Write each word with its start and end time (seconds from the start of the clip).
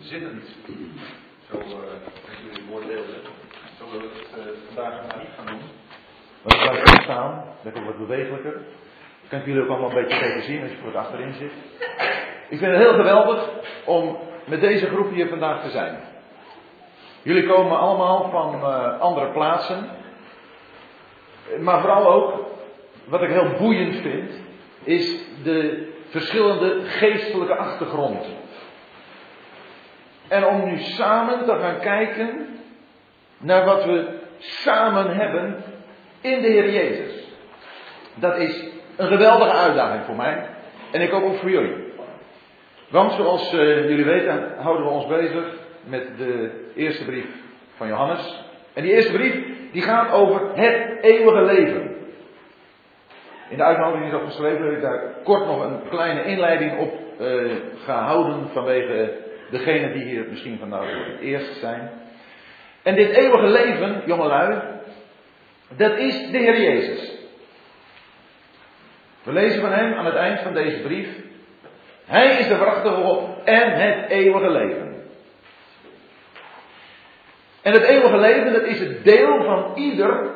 zittend. 0.00 0.44
Zo 1.50 1.56
uh, 1.56 1.64
jullie 2.42 2.52
het 2.52 2.68
woord 2.68 2.86
deelden. 2.86 3.20
Zo 3.78 3.90
wil 3.90 4.00
ik 4.00 4.12
het 4.12 4.38
uh, 4.38 4.52
vandaag 4.66 5.06
maar 5.06 5.18
niet 5.18 5.28
gaan 5.36 5.46
doen. 5.46 5.60
Maar 6.42 6.74
ik 6.74 6.82
blijf 6.82 7.02
staan, 7.02 7.44
lekker 7.62 7.84
wat 7.84 7.98
bewegelijker. 7.98 8.60
Kan 9.28 9.38
ik 9.38 9.46
jullie 9.46 9.62
ook 9.62 9.68
allemaal 9.68 9.88
een 9.88 10.02
beetje 10.02 10.20
beter 10.20 10.42
zien 10.42 10.62
als 10.62 10.70
je 10.70 10.76
voor 10.76 10.86
het 10.86 10.96
achterin 10.96 11.32
zit. 11.32 11.52
Ik 12.48 12.58
vind 12.58 12.72
het 12.72 12.80
heel 12.80 12.94
geweldig 12.94 13.48
om 13.84 14.18
met 14.44 14.60
deze 14.60 14.86
groep 14.86 15.10
hier 15.12 15.28
vandaag 15.28 15.62
te 15.62 15.70
zijn. 15.70 15.98
Jullie 17.22 17.46
komen 17.46 17.78
allemaal 17.78 18.30
van 18.30 18.54
uh, 18.54 19.00
andere 19.00 19.32
plaatsen. 19.32 19.88
Maar 21.60 21.80
vooral 21.80 22.12
ook, 22.12 22.46
wat 23.04 23.22
ik 23.22 23.30
heel 23.30 23.50
boeiend 23.58 23.96
vind, 23.96 24.30
is 24.82 25.24
de 25.42 25.88
verschillende 26.08 26.80
geestelijke 26.84 27.56
achtergrond. 27.56 28.26
En 30.30 30.46
om 30.46 30.64
nu 30.64 30.78
samen 30.78 31.44
te 31.44 31.56
gaan 31.60 31.80
kijken 31.80 32.46
naar 33.38 33.64
wat 33.64 33.84
we 33.84 34.18
samen 34.38 35.16
hebben 35.16 35.64
in 36.20 36.42
de 36.42 36.48
Heer 36.48 36.70
Jezus. 36.70 37.28
Dat 38.14 38.36
is 38.36 38.64
een 38.96 39.06
geweldige 39.06 39.56
uitdaging 39.56 40.04
voor 40.04 40.16
mij. 40.16 40.46
En 40.92 41.00
ik 41.00 41.10
hoop 41.10 41.22
ook 41.22 41.36
voor 41.36 41.50
jullie. 41.50 41.92
Want 42.88 43.12
zoals 43.12 43.52
uh, 43.54 43.88
jullie 43.88 44.04
weten 44.04 44.54
houden 44.58 44.84
we 44.84 44.90
ons 44.90 45.06
bezig 45.06 45.44
met 45.84 46.18
de 46.18 46.50
eerste 46.74 47.04
brief 47.04 47.26
van 47.76 47.88
Johannes. 47.88 48.44
En 48.72 48.82
die 48.82 48.92
eerste 48.92 49.12
brief 49.12 49.34
die 49.72 49.82
gaat 49.82 50.12
over 50.12 50.40
het 50.54 50.98
eeuwige 51.00 51.42
leven. 51.42 51.96
In 53.48 53.56
de 53.56 53.64
uitnodiging 53.64 54.06
is 54.06 54.18
ook 54.18 54.26
geschreven 54.26 54.64
dat 54.64 54.72
ik 54.72 54.82
daar 54.82 55.02
kort 55.24 55.46
nog 55.46 55.64
een 55.64 55.80
kleine 55.88 56.24
inleiding 56.24 56.78
op 56.78 56.92
uh, 57.20 57.52
ga 57.84 58.02
houden 58.02 58.48
vanwege 58.52 59.28
degenen 59.50 59.92
die 59.92 60.04
hier 60.04 60.26
misschien 60.28 60.58
vandaag 60.58 60.90
voor 60.90 61.12
het 61.12 61.20
eerst 61.20 61.60
zijn. 61.60 61.90
En 62.82 62.94
dit 62.94 63.10
eeuwige 63.10 63.46
leven, 63.46 64.02
jongelui, 64.06 64.62
dat 65.76 65.96
is 65.96 66.30
de 66.30 66.38
Heer 66.38 66.60
Jezus. 66.60 67.18
We 69.22 69.32
lezen 69.32 69.60
van 69.60 69.72
hem 69.72 69.92
aan 69.92 70.06
het 70.06 70.14
eind 70.14 70.40
van 70.40 70.54
deze 70.54 70.80
brief. 70.80 71.08
Hij 72.04 72.38
is 72.38 72.48
de 72.48 72.56
waarachtige 72.56 72.94
God 72.94 73.44
en 73.44 73.72
het 73.72 74.10
eeuwige 74.10 74.50
leven. 74.50 74.90
En 77.62 77.72
het 77.72 77.82
eeuwige 77.82 78.16
leven, 78.16 78.52
dat 78.52 78.62
is 78.62 78.78
het 78.78 79.04
deel 79.04 79.44
van 79.44 79.72
ieder 79.74 80.30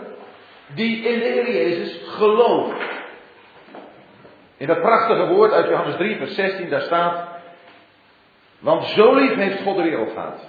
die 0.74 1.04
in 1.04 1.18
de 1.18 1.24
Heer 1.24 1.52
Jezus 1.52 2.00
gelooft. 2.06 2.82
In 4.56 4.66
dat 4.66 4.80
prachtige 4.80 5.26
woord 5.26 5.52
uit 5.52 5.68
Johannes 5.68 5.96
3, 5.96 6.16
vers 6.16 6.34
16, 6.34 6.68
daar 6.68 6.80
staat. 6.80 7.33
Want 8.64 8.84
zo 8.84 9.14
lief 9.14 9.34
heeft 9.34 9.62
God 9.62 9.76
de 9.76 9.82
wereld 9.82 10.12
gehad. 10.12 10.48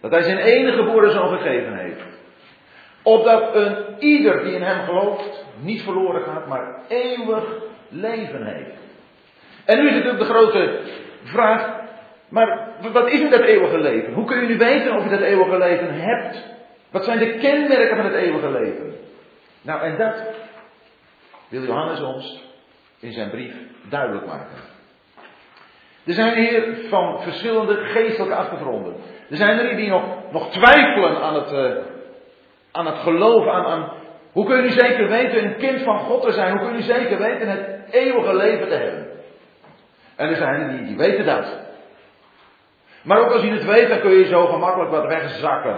Dat 0.00 0.10
hij 0.10 0.22
zijn 0.22 0.38
enige 0.38 0.76
geboren 0.76 1.10
zoon 1.10 1.38
gegeven 1.38 1.78
heeft. 1.78 2.04
Opdat 3.02 3.54
een 3.54 3.76
ieder 3.98 4.44
die 4.44 4.54
in 4.54 4.62
hem 4.62 4.84
gelooft 4.84 5.44
niet 5.60 5.82
verloren 5.82 6.22
gaat, 6.22 6.46
maar 6.46 6.80
eeuwig 6.88 7.44
leven 7.88 8.46
heeft. 8.46 8.78
En 9.64 9.78
nu 9.78 9.86
is 9.88 9.94
natuurlijk 9.94 10.18
de 10.18 10.32
grote 10.34 10.80
vraag. 11.24 11.84
Maar 12.28 12.68
wat 12.92 13.10
is 13.10 13.20
nu 13.20 13.28
dat 13.28 13.40
eeuwige 13.40 13.78
leven? 13.78 14.12
Hoe 14.12 14.24
kun 14.24 14.40
je 14.40 14.46
nu 14.46 14.58
weten 14.58 14.96
of 14.96 15.04
je 15.04 15.10
dat 15.10 15.20
eeuwige 15.20 15.58
leven 15.58 15.94
hebt? 15.94 16.44
Wat 16.90 17.04
zijn 17.04 17.18
de 17.18 17.34
kenmerken 17.38 17.96
van 17.96 18.04
het 18.04 18.14
eeuwige 18.14 18.50
leven? 18.50 18.94
Nou, 19.62 19.82
en 19.82 19.96
dat 19.96 20.14
wil 21.48 21.62
Johannes 21.62 22.00
ons 22.00 22.42
in 23.00 23.12
zijn 23.12 23.30
brief 23.30 23.54
duidelijk 23.88 24.26
maken. 24.26 24.75
Er 26.06 26.12
zijn 26.12 26.38
hier 26.38 26.76
van 26.88 27.22
verschillende 27.22 27.74
geestelijke 27.74 28.34
achtergronden. 28.34 28.94
Er 29.30 29.36
zijn 29.36 29.58
er 29.58 29.76
die 29.76 29.88
nog, 29.88 30.02
nog 30.32 30.50
twijfelen 30.50 31.22
aan 31.22 31.34
het, 31.34 31.52
uh, 31.52 31.76
aan 32.72 32.86
het 32.86 32.98
geloof, 32.98 33.46
aan, 33.46 33.66
aan 33.66 33.92
hoe 34.32 34.46
kun 34.46 34.62
je 34.62 34.70
zeker 34.70 35.08
weten 35.08 35.44
een 35.44 35.56
kind 35.56 35.82
van 35.82 35.98
God 35.98 36.22
te 36.22 36.32
zijn? 36.32 36.58
Hoe 36.58 36.68
kun 36.68 36.76
je 36.76 36.82
zeker 36.82 37.18
weten 37.18 37.48
het 37.48 37.68
eeuwige 37.90 38.36
leven 38.36 38.68
te 38.68 38.74
hebben? 38.74 39.06
En 40.16 40.28
er 40.28 40.36
zijn 40.36 40.60
er 40.60 40.68
die, 40.68 40.86
die 40.86 40.96
weten 40.96 41.26
dat. 41.26 41.58
Maar 43.02 43.18
ook 43.18 43.32
als 43.32 43.42
je 43.42 43.50
het 43.50 43.64
weet, 43.64 43.88
dan 43.88 44.00
kun 44.00 44.10
je 44.10 44.24
zo 44.24 44.46
gemakkelijk 44.46 44.90
wat 44.90 45.06
wegzakken. 45.06 45.76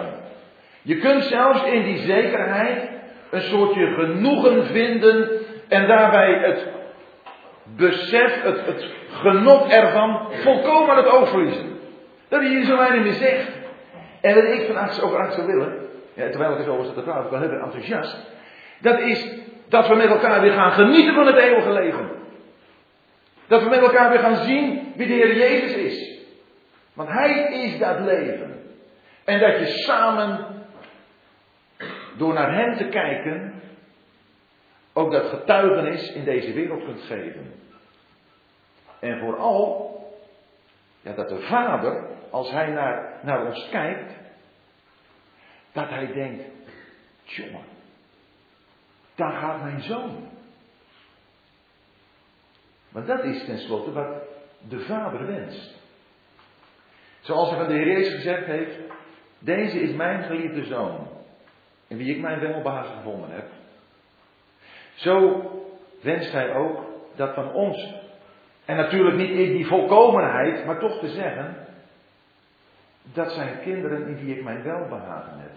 Je 0.83 0.97
kunt 0.97 1.25
zelfs 1.25 1.65
in 1.65 1.83
die 1.83 1.99
zekerheid 1.99 2.91
een 3.31 3.43
soortje 3.43 3.87
genoegen 3.87 4.67
vinden 4.67 5.31
en 5.69 5.87
daarbij 5.87 6.33
het 6.33 6.67
besef, 7.77 8.43
het, 8.43 8.85
genot 9.13 9.69
ervan 9.73 10.29
volkomen 10.33 10.97
het 10.97 11.07
oog 11.07 11.29
verliezen. 11.29 11.79
Dat 12.29 12.41
hij 12.41 12.49
hier 12.49 12.65
zo 12.65 12.77
weinig 12.77 13.03
meer 13.03 13.13
zegt. 13.13 13.49
En 14.21 14.35
wat 14.35 14.45
ik 14.45 14.67
vandaag 14.67 15.01
ook 15.01 15.13
graag 15.13 15.33
zou 15.33 15.47
willen, 15.47 15.89
ja, 16.15 16.29
terwijl 16.29 16.53
ik 16.53 16.59
het 16.59 16.69
over 16.69 16.85
zit 16.85 16.95
te 16.95 17.03
praten, 17.03 17.25
ik 17.25 17.31
ben 17.31 17.41
heel 17.41 17.61
enthousiast. 17.61 18.17
Dat 18.81 19.01
is 19.01 19.29
dat 19.69 19.89
we 19.89 19.95
met 19.95 20.09
elkaar 20.09 20.41
weer 20.41 20.53
gaan 20.53 20.73
genieten 20.73 21.15
van 21.15 21.27
het 21.27 21.37
eeuwige 21.37 21.73
leven. 21.73 22.09
Dat 23.47 23.63
we 23.63 23.69
met 23.69 23.81
elkaar 23.81 24.11
weer 24.11 24.19
gaan 24.19 24.45
zien 24.45 24.93
wie 24.97 25.07
de 25.07 25.13
Heer 25.13 25.37
Jezus 25.37 25.75
is. 25.75 26.19
Want 26.93 27.09
Hij 27.09 27.53
is 27.53 27.79
dat 27.79 28.01
leven. 28.01 28.63
En 29.25 29.41
dat 29.41 29.59
je 29.59 29.67
samen, 29.67 30.47
door 32.17 32.35
naar 32.35 32.55
Hem 32.55 32.77
te 32.77 32.85
kijken, 32.85 33.63
ook 34.99 35.13
dat 35.13 35.29
getuigenis 35.29 36.13
in 36.13 36.25
deze 36.25 36.53
wereld 36.53 36.85
kunt 36.85 37.01
geven. 37.01 37.53
En 39.01 39.19
vooral, 39.19 39.97
ja, 41.01 41.13
dat 41.13 41.29
de 41.29 41.41
Vader, 41.41 42.07
als 42.31 42.51
Hij 42.51 42.71
naar, 42.71 43.21
naar 43.23 43.47
ons 43.47 43.69
kijkt, 43.71 44.13
dat 45.73 45.89
Hij 45.89 46.07
denkt, 46.13 46.43
jongen, 47.23 47.65
daar 49.15 49.33
gaat 49.33 49.63
mijn 49.63 49.83
zoon. 49.83 50.29
Maar 52.89 53.07
dat 53.07 53.25
is 53.25 53.45
tenslotte 53.45 53.93
wat 53.93 54.23
de 54.69 54.81
Vader 54.81 55.27
wenst. 55.27 55.77
Zoals 57.21 57.49
hij 57.49 57.59
van 57.59 57.69
de 57.69 57.75
Heer 57.75 57.87
Jezus 57.87 58.15
gezegd 58.15 58.47
heeft, 58.47 58.77
deze 59.39 59.81
is 59.81 59.95
mijn 59.95 60.23
geliefde 60.23 60.65
zoon, 60.65 61.09
in 61.87 61.97
wie 61.97 62.15
ik 62.15 62.21
mijn 62.21 62.41
welbehagen 62.41 62.97
gevonden 62.97 63.31
heb. 63.31 63.58
Zo 64.99 65.43
wenst 66.03 66.33
hij 66.33 66.55
ook 66.55 66.85
dat 67.17 67.35
van 67.35 67.53
ons, 67.53 67.95
en 68.65 68.77
natuurlijk 68.77 69.17
niet 69.17 69.31
in 69.31 69.53
die 69.53 69.67
volkomenheid, 69.67 70.65
maar 70.65 70.79
toch 70.79 70.99
te 70.99 71.09
zeggen, 71.09 71.57
dat 73.03 73.33
zijn 73.33 73.61
kinderen 73.63 74.07
in 74.07 74.17
wie 74.17 74.37
ik 74.37 74.45
mijn 74.45 74.63
welbehagen 74.63 75.39
heb. 75.39 75.51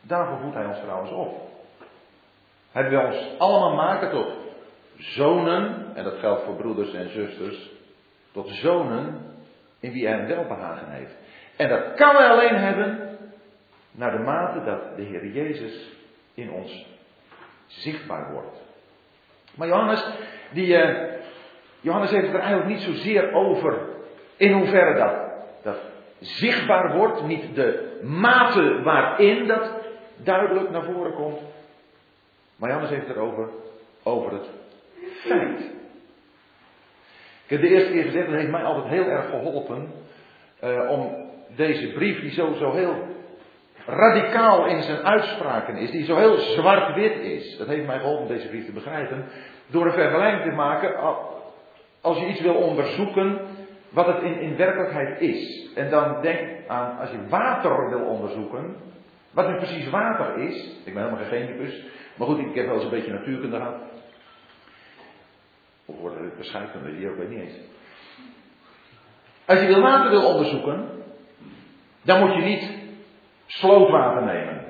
Daarvoor 0.00 0.38
voedt 0.38 0.54
hij 0.54 0.66
ons 0.66 0.80
trouwens 0.80 1.10
op. 1.10 1.48
Hij 2.72 2.88
wil 2.88 3.00
ons 3.00 3.38
allemaal 3.38 3.74
maken 3.74 4.10
tot 4.10 4.28
zonen, 4.96 5.92
en 5.94 6.04
dat 6.04 6.18
geldt 6.18 6.44
voor 6.44 6.56
broeders 6.56 6.94
en 6.94 7.10
zusters, 7.10 7.70
tot 8.32 8.48
zonen 8.48 9.20
in 9.80 9.92
wie 9.92 10.06
hij 10.06 10.18
een 10.18 10.26
welbehagen 10.26 10.90
heeft. 10.90 11.14
En 11.56 11.68
dat 11.68 11.94
kan 11.94 12.16
hij 12.16 12.28
alleen 12.28 12.56
hebben 12.56 13.18
naar 13.90 14.10
de 14.10 14.22
mate 14.22 14.64
dat 14.64 14.96
de 14.96 15.02
Heer 15.02 15.26
Jezus 15.26 15.92
in 16.34 16.50
ons 16.50 16.95
zichtbaar 17.66 18.32
wordt. 18.32 18.60
Maar 19.54 19.68
Johannes, 19.68 20.06
die, 20.50 20.66
uh, 20.66 21.12
Johannes 21.80 22.10
heeft 22.10 22.26
het 22.26 22.34
er 22.34 22.40
eigenlijk 22.40 22.70
niet 22.70 22.80
zozeer 22.80 23.32
over 23.32 23.78
in 24.36 24.52
hoeverre 24.52 24.98
dat, 24.98 25.14
dat 25.62 25.80
zichtbaar 26.18 26.96
wordt, 26.96 27.22
niet 27.22 27.54
de 27.54 28.00
mate 28.02 28.82
waarin 28.82 29.46
dat 29.46 29.70
duidelijk 30.16 30.70
naar 30.70 30.84
voren 30.84 31.14
komt. 31.14 31.40
Maar 32.56 32.68
Johannes 32.68 32.90
heeft 32.90 33.06
het 33.06 33.16
erover 33.16 33.48
over 34.02 34.32
het 34.32 34.48
feit. 35.20 35.60
Ik 37.44 37.52
heb 37.52 37.60
de 37.60 37.68
eerste 37.68 37.92
keer 37.92 38.04
gezegd, 38.04 38.26
dat 38.26 38.34
heeft 38.34 38.50
mij 38.50 38.64
altijd 38.64 38.86
heel 38.86 39.06
erg 39.06 39.28
geholpen 39.30 39.92
uh, 40.64 40.90
om 40.90 41.30
deze 41.56 41.92
brief, 41.92 42.20
die 42.20 42.30
zo, 42.30 42.52
zo 42.52 42.72
heel 42.72 43.15
radicaal 43.86 44.66
in 44.66 44.82
zijn 44.82 45.04
uitspraken 45.04 45.76
is, 45.76 45.90
die 45.90 46.04
zo 46.04 46.16
heel 46.16 46.36
zwart-wit 46.36 47.16
is, 47.18 47.56
dat 47.58 47.66
heeft 47.66 47.86
mij 47.86 47.98
geholpen 47.98 48.28
deze 48.28 48.48
brief 48.48 48.64
te 48.64 48.72
begrijpen, 48.72 49.24
door 49.66 49.86
een 49.86 49.92
vergelijking 49.92 50.42
te 50.42 50.56
maken, 50.56 50.96
als 52.00 52.18
je 52.18 52.26
iets 52.26 52.40
wil 52.40 52.54
onderzoeken, 52.54 53.40
wat 53.88 54.06
het 54.06 54.22
in, 54.22 54.40
in 54.40 54.56
werkelijkheid 54.56 55.20
is. 55.20 55.70
En 55.74 55.90
dan 55.90 56.22
denk 56.22 56.68
aan, 56.68 56.98
als 56.98 57.10
je 57.10 57.28
water 57.28 57.88
wil 57.88 58.00
onderzoeken, 58.00 58.76
wat 59.30 59.48
nu 59.48 59.56
precies 59.56 59.90
water 59.90 60.38
is, 60.38 60.76
ik 60.84 60.94
ben 60.94 61.02
helemaal 61.02 61.24
geen 61.24 61.46
chemicus, 61.46 61.84
maar 62.14 62.26
goed, 62.26 62.38
ik 62.38 62.54
heb 62.54 62.66
wel 62.66 62.74
eens 62.74 62.84
een 62.84 62.90
beetje 62.90 63.12
natuurkunde 63.12 63.56
gehad. 63.56 63.74
Of 65.84 65.98
worden 65.98 66.24
het 66.24 66.36
bescheikunde, 66.36 66.96
die 66.96 67.10
ook 67.10 67.16
weet 67.16 67.28
niet 67.28 67.40
eens. 67.40 67.58
Als 69.44 69.60
je 69.60 69.66
wil 69.66 69.80
water 69.80 70.10
wil 70.10 70.24
onderzoeken, 70.24 70.88
dan 72.02 72.20
moet 72.20 72.34
je 72.34 72.42
niet 72.42 72.85
slootwater 73.46 74.22
nemen. 74.22 74.64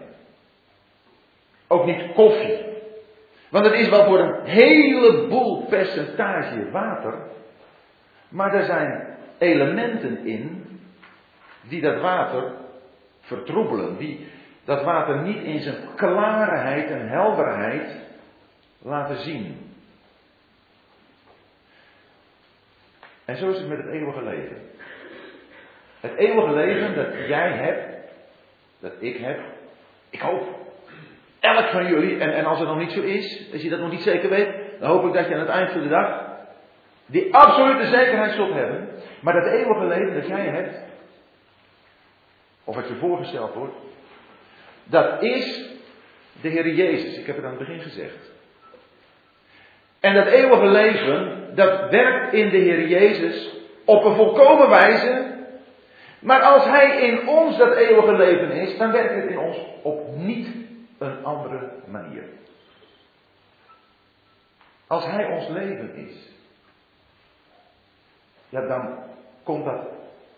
Ook 1.67 1.87
niet 1.87 2.13
koffie. 2.15 2.65
Want 3.49 3.65
het 3.65 3.75
is 3.75 3.89
wel 3.89 4.05
voor 4.05 4.19
een 4.19 4.45
heleboel 4.45 5.67
percentage 5.67 6.71
water. 6.71 7.15
Maar 8.29 8.55
er 8.55 8.65
zijn 8.65 9.17
elementen 9.39 10.27
in 10.27 10.65
die 11.63 11.81
dat 11.81 12.01
water 12.01 12.53
vertroebelen, 13.21 13.97
die 13.97 14.27
dat 14.65 14.83
water 14.83 15.23
niet 15.23 15.43
in 15.43 15.61
zijn 15.61 15.77
klarheid 15.97 16.91
en 16.91 17.09
helderheid 17.09 18.01
laten 18.79 19.17
zien. 19.17 19.67
En 23.25 23.37
zo 23.37 23.49
is 23.51 23.59
het 23.59 23.69
met 23.69 23.79
het 23.79 23.89
eeuwige 23.89 24.23
leven. 24.23 24.57
Het 26.01 26.15
eeuwige 26.17 26.53
leven 26.53 26.95
dat 26.95 27.27
jij 27.29 27.53
hebt, 27.53 27.96
dat 28.81 28.93
ik 28.99 29.17
heb, 29.17 29.41
ik 30.11 30.21
hoop, 30.21 30.45
elk 31.41 31.69
van 31.69 31.87
jullie, 31.87 32.19
en, 32.19 32.35
en 32.35 32.45
als 32.45 32.59
het 32.59 32.69
nog 32.69 32.79
niet 32.79 32.93
zo 32.93 33.01
is, 33.01 33.53
als 33.53 33.63
je 33.63 33.69
dat 33.69 33.81
nog 33.81 33.91
niet 33.91 34.03
zeker 34.03 34.31
weet, 34.31 34.49
dan 34.81 34.91
hoop 34.91 35.07
ik 35.07 35.13
dat 35.13 35.29
je 35.29 35.35
aan 35.35 35.41
het 35.41 35.49
eind 35.49 35.71
van 35.71 35.83
de 35.83 35.89
dag 35.89 36.25
die 37.07 37.35
absolute 37.35 37.87
zekerheid 37.87 38.33
zult 38.33 38.53
hebben. 38.53 38.89
Maar 39.21 39.35
dat 39.35 39.53
eeuwige 39.53 39.87
leven 39.87 40.15
dat 40.15 40.27
jij 40.27 40.47
hebt, 40.47 40.79
of 42.65 42.75
wat 42.75 42.89
je 42.89 42.95
voorgesteld 42.95 43.55
wordt, 43.55 43.75
dat 44.85 45.23
is 45.23 45.71
de 46.41 46.49
Heer 46.49 46.75
Jezus. 46.75 47.19
Ik 47.19 47.27
heb 47.27 47.37
het 47.37 47.45
aan 47.45 47.57
het 47.57 47.67
begin 47.67 47.81
gezegd. 47.81 48.33
En 50.01 50.15
dat 50.15 50.27
eeuwige 50.27 50.67
leven, 50.67 51.51
dat 51.55 51.91
werkt 51.91 52.33
in 52.33 52.49
de 52.49 52.57
Heer 52.57 52.89
Jezus 52.89 53.55
op 53.85 54.05
een 54.05 54.15
volkomen 54.15 54.69
wijze. 54.69 55.35
Maar 56.27 56.41
als 56.43 56.65
Hij 56.65 57.01
in 57.01 57.29
ons 57.29 57.57
dat 57.57 57.75
eeuwige 57.75 58.17
leven 58.17 58.51
is, 58.51 58.79
dan 58.79 58.93
werkt 58.93 59.15
het 59.15 59.31
in 59.31 59.39
ons 59.39 59.57
op 59.83 60.17
niet 60.17 60.49
een 60.99 61.25
andere 61.25 61.71
manier. 61.85 62.23
Als 64.87 65.05
Hij 65.05 65.27
ons 65.27 65.49
leven 65.49 65.95
is, 65.95 66.31
ja, 68.49 68.67
dan 68.67 68.99
komt 69.43 69.65
dat 69.65 69.87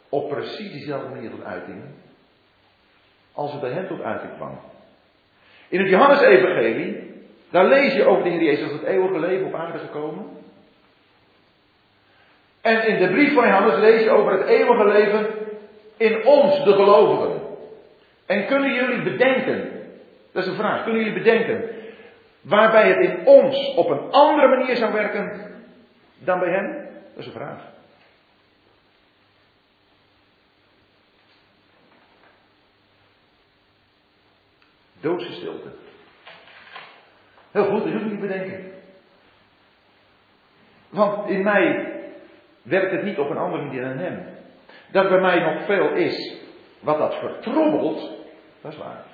op 0.08 0.28
precies 0.28 0.72
dezelfde 0.72 1.08
manier 1.08 1.30
tot 1.30 1.44
uiting 1.44 1.82
als 3.32 3.52
het 3.52 3.60
bij 3.60 3.70
hen 3.70 3.88
tot 3.88 4.02
uiting 4.02 4.32
kwam. 4.36 4.60
In 5.68 5.80
het 5.80 5.88
Johannes-evangelie, 5.88 7.12
daar 7.50 7.66
lees 7.66 7.92
je 7.92 8.04
over 8.04 8.24
de 8.24 8.30
Heer 8.30 8.42
Jezus 8.42 8.62
als 8.62 8.72
het 8.72 8.82
eeuwige 8.82 9.18
leven 9.18 9.46
op 9.46 9.54
aarde 9.54 9.78
gekomen. 9.78 10.26
En 12.60 12.86
in 12.86 12.98
de 12.98 13.12
brief 13.12 13.34
van 13.34 13.46
Johannes 13.46 13.78
lees 13.78 14.02
je 14.02 14.10
over 14.10 14.32
het 14.32 14.46
eeuwige 14.46 14.86
leven 14.86 15.37
in 15.98 16.24
ons, 16.24 16.64
de 16.64 16.72
gelovigen. 16.72 17.40
En 18.26 18.46
kunnen 18.46 18.74
jullie 18.74 19.02
bedenken, 19.02 19.70
dat 20.32 20.42
is 20.42 20.48
een 20.48 20.56
vraag, 20.56 20.82
kunnen 20.82 21.04
jullie 21.04 21.22
bedenken, 21.22 21.64
waarbij 22.40 22.88
het 22.88 22.98
in 22.98 23.26
ons 23.26 23.74
op 23.74 23.90
een 23.90 24.10
andere 24.10 24.48
manier 24.48 24.76
zou 24.76 24.92
werken 24.92 25.52
dan 26.18 26.38
bij 26.38 26.50
hen? 26.50 26.88
Dat 27.14 27.18
is 27.18 27.26
een 27.26 27.32
vraag. 27.32 27.60
Doodse 35.00 35.32
stilte. 35.32 35.68
Heel 37.50 37.64
goed, 37.64 37.92
dat 37.92 38.02
niet 38.02 38.20
bedenken. 38.20 38.72
Want 40.88 41.28
in 41.28 41.42
mij 41.42 41.92
werkt 42.62 42.92
het 42.92 43.02
niet 43.02 43.18
op 43.18 43.30
een 43.30 43.36
andere 43.36 43.64
manier 43.64 43.82
dan 43.82 43.98
hem. 43.98 44.26
Dat 44.90 45.08
bij 45.08 45.20
mij 45.20 45.40
nog 45.40 45.64
veel 45.64 45.94
is 45.94 46.36
wat 46.80 46.98
dat 46.98 47.14
vertroebelt, 47.14 48.10
dat 48.60 48.72
is 48.72 48.78
waar. 48.78 49.04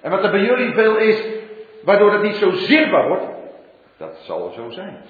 En 0.00 0.10
wat 0.10 0.24
er 0.24 0.30
bij 0.30 0.44
jullie 0.44 0.74
veel 0.74 0.96
is, 0.96 1.24
waardoor 1.84 2.12
het 2.12 2.22
niet 2.22 2.36
zo 2.36 2.50
zichtbaar 2.50 3.08
wordt, 3.08 3.26
dat 3.96 4.18
zal 4.18 4.50
zo 4.50 4.70
zijn. 4.70 5.02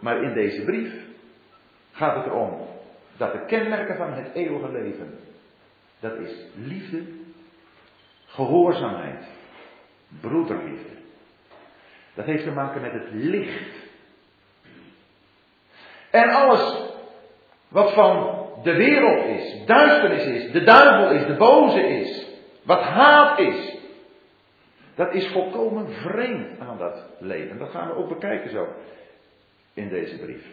Maar 0.00 0.22
in 0.22 0.34
deze 0.34 0.64
brief 0.64 0.92
gaat 1.92 2.16
het 2.16 2.26
erom 2.26 2.66
dat 3.16 3.32
de 3.32 3.44
kenmerken 3.44 3.96
van 3.96 4.12
het 4.12 4.34
eeuwige 4.34 4.72
leven, 4.72 5.18
dat 6.00 6.18
is 6.18 6.46
liefde, 6.54 7.02
Gehoorzaamheid. 8.26 9.24
Broederliefde. 10.20 10.96
Dat 12.14 12.24
heeft 12.24 12.44
te 12.44 12.50
maken 12.50 12.80
met 12.80 12.92
het 12.92 13.08
licht. 13.10 13.86
En 16.10 16.28
alles 16.28 16.87
wat 17.68 17.92
van 17.92 18.46
de 18.62 18.74
wereld 18.74 19.24
is, 19.24 19.66
duisternis 19.66 20.24
is, 20.24 20.52
de 20.52 20.64
duivel 20.64 21.10
is, 21.10 21.26
de 21.26 21.36
boze 21.36 21.80
is, 21.80 22.26
wat 22.62 22.80
haat 22.80 23.38
is, 23.38 23.76
dat 24.94 25.14
is 25.14 25.26
volkomen 25.26 25.92
vreemd 25.92 26.60
aan 26.60 26.78
dat 26.78 27.04
leven. 27.18 27.58
Dat 27.58 27.70
gaan 27.70 27.88
we 27.88 27.94
ook 27.94 28.08
bekijken 28.08 28.50
zo 28.50 28.68
in 29.74 29.88
deze 29.88 30.18
brief. 30.18 30.46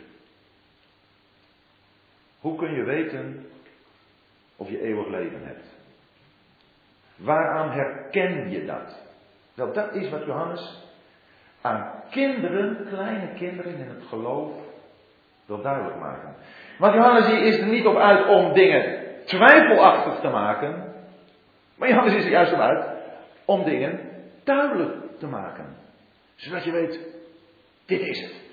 Hoe 2.39 2.55
kun 2.57 2.73
je 2.73 2.83
weten 2.83 3.49
of 4.55 4.69
je 4.69 4.81
eeuwig 4.81 5.07
leven 5.07 5.41
hebt? 5.43 5.65
Waaraan 7.15 7.71
herken 7.71 8.49
je 8.49 8.65
dat? 8.65 9.03
Wel, 9.53 9.73
dat 9.73 9.93
is 9.93 10.09
wat 10.09 10.25
Johannes 10.25 10.83
aan 11.61 12.03
kinderen, 12.09 12.87
kleine 12.87 13.33
kinderen 13.33 13.75
in 13.75 13.89
het 13.89 14.03
geloof, 14.07 14.51
wil 15.45 15.61
duidelijk 15.61 15.99
maken. 15.99 16.35
Want 16.77 16.93
Johannes 16.93 17.29
is 17.29 17.57
er 17.57 17.67
niet 17.67 17.85
op 17.85 17.95
uit 17.95 18.27
om 18.27 18.53
dingen 18.53 19.03
twijfelachtig 19.25 20.19
te 20.19 20.29
maken, 20.29 20.93
maar 21.75 21.89
Johannes 21.89 22.13
is 22.13 22.25
er 22.25 22.31
juist 22.31 22.53
op 22.53 22.59
uit 22.59 22.85
om 23.45 23.63
dingen 23.63 23.99
duidelijk 24.43 24.93
te 25.19 25.27
maken. 25.27 25.65
Zodat 26.35 26.63
je 26.63 26.71
weet, 26.71 26.99
dit 27.85 28.01
is 28.01 28.21
het. 28.21 28.43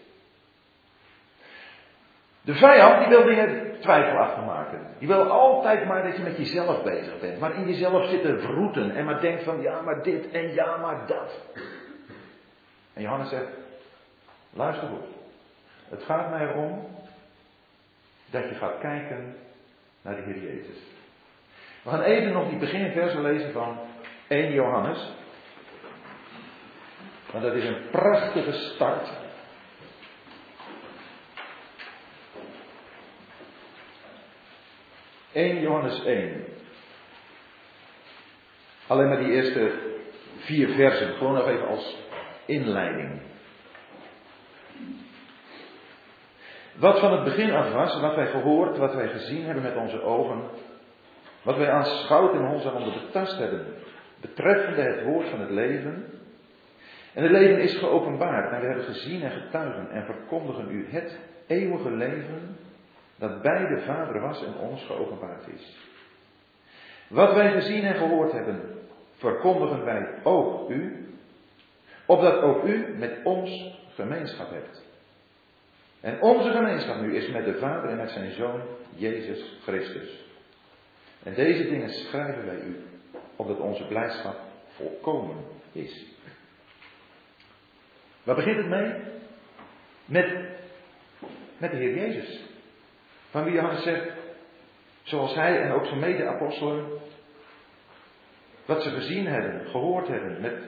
De 2.45 2.55
vijand 2.55 2.99
die 2.99 3.09
wil 3.09 3.25
dingen 3.25 3.81
twijfelachtig 3.81 4.45
maken. 4.45 4.81
Die 4.99 5.09
wil 5.09 5.31
altijd 5.31 5.87
maar 5.87 6.03
dat 6.03 6.17
je 6.17 6.23
met 6.23 6.37
jezelf 6.37 6.83
bezig 6.83 7.21
bent. 7.21 7.41
Maar 7.41 7.55
in 7.55 7.67
jezelf 7.67 8.09
zitten 8.09 8.41
vroeten. 8.41 8.91
En 8.91 9.05
maar 9.05 9.21
denkt 9.21 9.45
van 9.45 9.61
ja 9.61 9.81
maar 9.81 10.03
dit 10.03 10.31
en 10.31 10.55
ja 10.55 10.77
maar 10.77 11.07
dat. 11.07 11.41
En 12.95 13.03
Johannes 13.03 13.29
zegt, 13.29 13.49
luister 14.53 14.89
goed. 14.89 15.07
Het 15.89 16.03
gaat 16.03 16.31
mij 16.31 16.49
erom 16.49 16.87
dat 18.33 18.49
je 18.49 18.55
gaat 18.55 18.79
kijken 18.81 19.37
naar 20.03 20.17
de 20.17 20.23
Heer 20.23 20.43
Jezus. 20.43 20.77
We 21.83 21.91
gaan 21.91 22.03
even 22.03 22.33
nog 22.33 22.49
die 22.49 22.59
beginversen 22.59 23.23
lezen 23.23 23.53
van 23.53 23.79
1 24.29 24.53
Johannes. 24.53 25.13
Want 27.31 27.45
dat 27.45 27.55
is 27.55 27.65
een 27.65 27.91
prachtige 27.91 28.53
start 28.53 29.09
1 35.33 35.61
Johannes 35.61 36.05
1. 36.05 36.45
Alleen 38.87 39.09
maar 39.09 39.19
die 39.19 39.33
eerste 39.33 39.73
vier 40.39 40.69
versen, 40.69 41.15
gewoon 41.15 41.35
nog 41.35 41.47
even 41.47 41.67
als 41.67 41.97
inleiding. 42.47 43.21
Wat 46.75 46.99
van 46.99 47.13
het 47.13 47.25
begin 47.25 47.53
af 47.53 47.73
was, 47.73 48.01
wat 48.01 48.15
wij 48.15 48.27
gehoord, 48.27 48.79
wat 48.79 48.95
wij 48.95 49.09
gezien 49.09 49.45
hebben 49.45 49.63
met 49.63 49.77
onze 49.77 50.03
ogen, 50.03 50.43
wat 51.43 51.57
wij 51.57 51.71
aanschouwd 51.71 52.35
in 52.35 52.47
onze 52.47 52.69
handen 52.69 52.93
betast 52.93 53.39
hebben, 53.39 53.67
betreffende 54.21 54.81
het 54.81 55.05
woord 55.05 55.29
van 55.29 55.41
het 55.41 55.51
leven. 55.51 56.05
En 57.15 57.23
het 57.23 57.33
leven 57.33 57.61
is 57.61 57.77
geopenbaard 57.77 58.53
en 58.53 58.61
we 58.61 58.67
hebben 58.67 58.85
gezien 58.85 59.23
en 59.23 59.31
getuigen 59.31 59.91
en 59.91 60.05
verkondigen 60.05 60.71
u 60.71 60.87
het 60.91 61.19
eeuwige 61.47 61.91
leven 61.91 62.57
dat 63.19 63.43
bij 63.43 63.67
de 63.67 63.81
Vader 63.81 64.21
was 64.21 64.45
en 64.45 64.57
ons 64.59 64.85
geopenbaard 64.85 65.49
is. 65.49 65.77
Wat 67.09 67.35
wij 67.35 67.53
gezien 67.53 67.85
en 67.85 67.95
gehoord 67.95 68.33
hebben, 68.33 68.61
verkondigen 69.17 69.85
wij 69.85 70.09
ook 70.23 70.71
u, 70.71 71.07
opdat 72.07 72.43
ook 72.43 72.65
u 72.65 72.95
met 72.99 73.19
ons 73.25 73.79
gemeenschap 73.95 74.51
hebt. 74.51 74.82
En 76.03 76.21
onze 76.21 76.51
gemeenschap 76.51 77.01
nu 77.01 77.17
is 77.17 77.29
met 77.29 77.45
de 77.45 77.59
Vader 77.59 77.91
en 77.91 77.97
met 77.97 78.11
zijn 78.11 78.33
Zoon, 78.33 78.63
Jezus 78.95 79.59
Christus. 79.63 80.25
En 81.23 81.35
deze 81.35 81.69
dingen 81.69 81.89
schrijven 81.89 82.47
wij 82.47 82.61
u, 82.61 82.77
opdat 83.37 83.59
onze 83.59 83.87
blijdschap 83.87 84.37
volkomen 84.77 85.45
is. 85.73 86.07
Waar 88.23 88.35
begint 88.35 88.57
het 88.57 88.69
mee? 88.69 88.93
Met, 90.05 90.35
met 91.59 91.71
de 91.71 91.77
Heer 91.77 91.97
Jezus. 91.97 92.41
Van 93.31 93.45
wie 93.45 93.53
Johannes 93.53 93.83
zegt, 93.83 94.11
zoals 95.03 95.35
hij 95.35 95.63
en 95.63 95.73
ook 95.73 95.87
zijn 95.87 95.99
mede-apostelen, 95.99 96.87
wat 98.65 98.83
ze 98.83 98.91
gezien 98.91 99.27
hebben, 99.27 99.67
gehoord 99.67 100.09
hebben, 100.09 100.41
met 100.41 100.59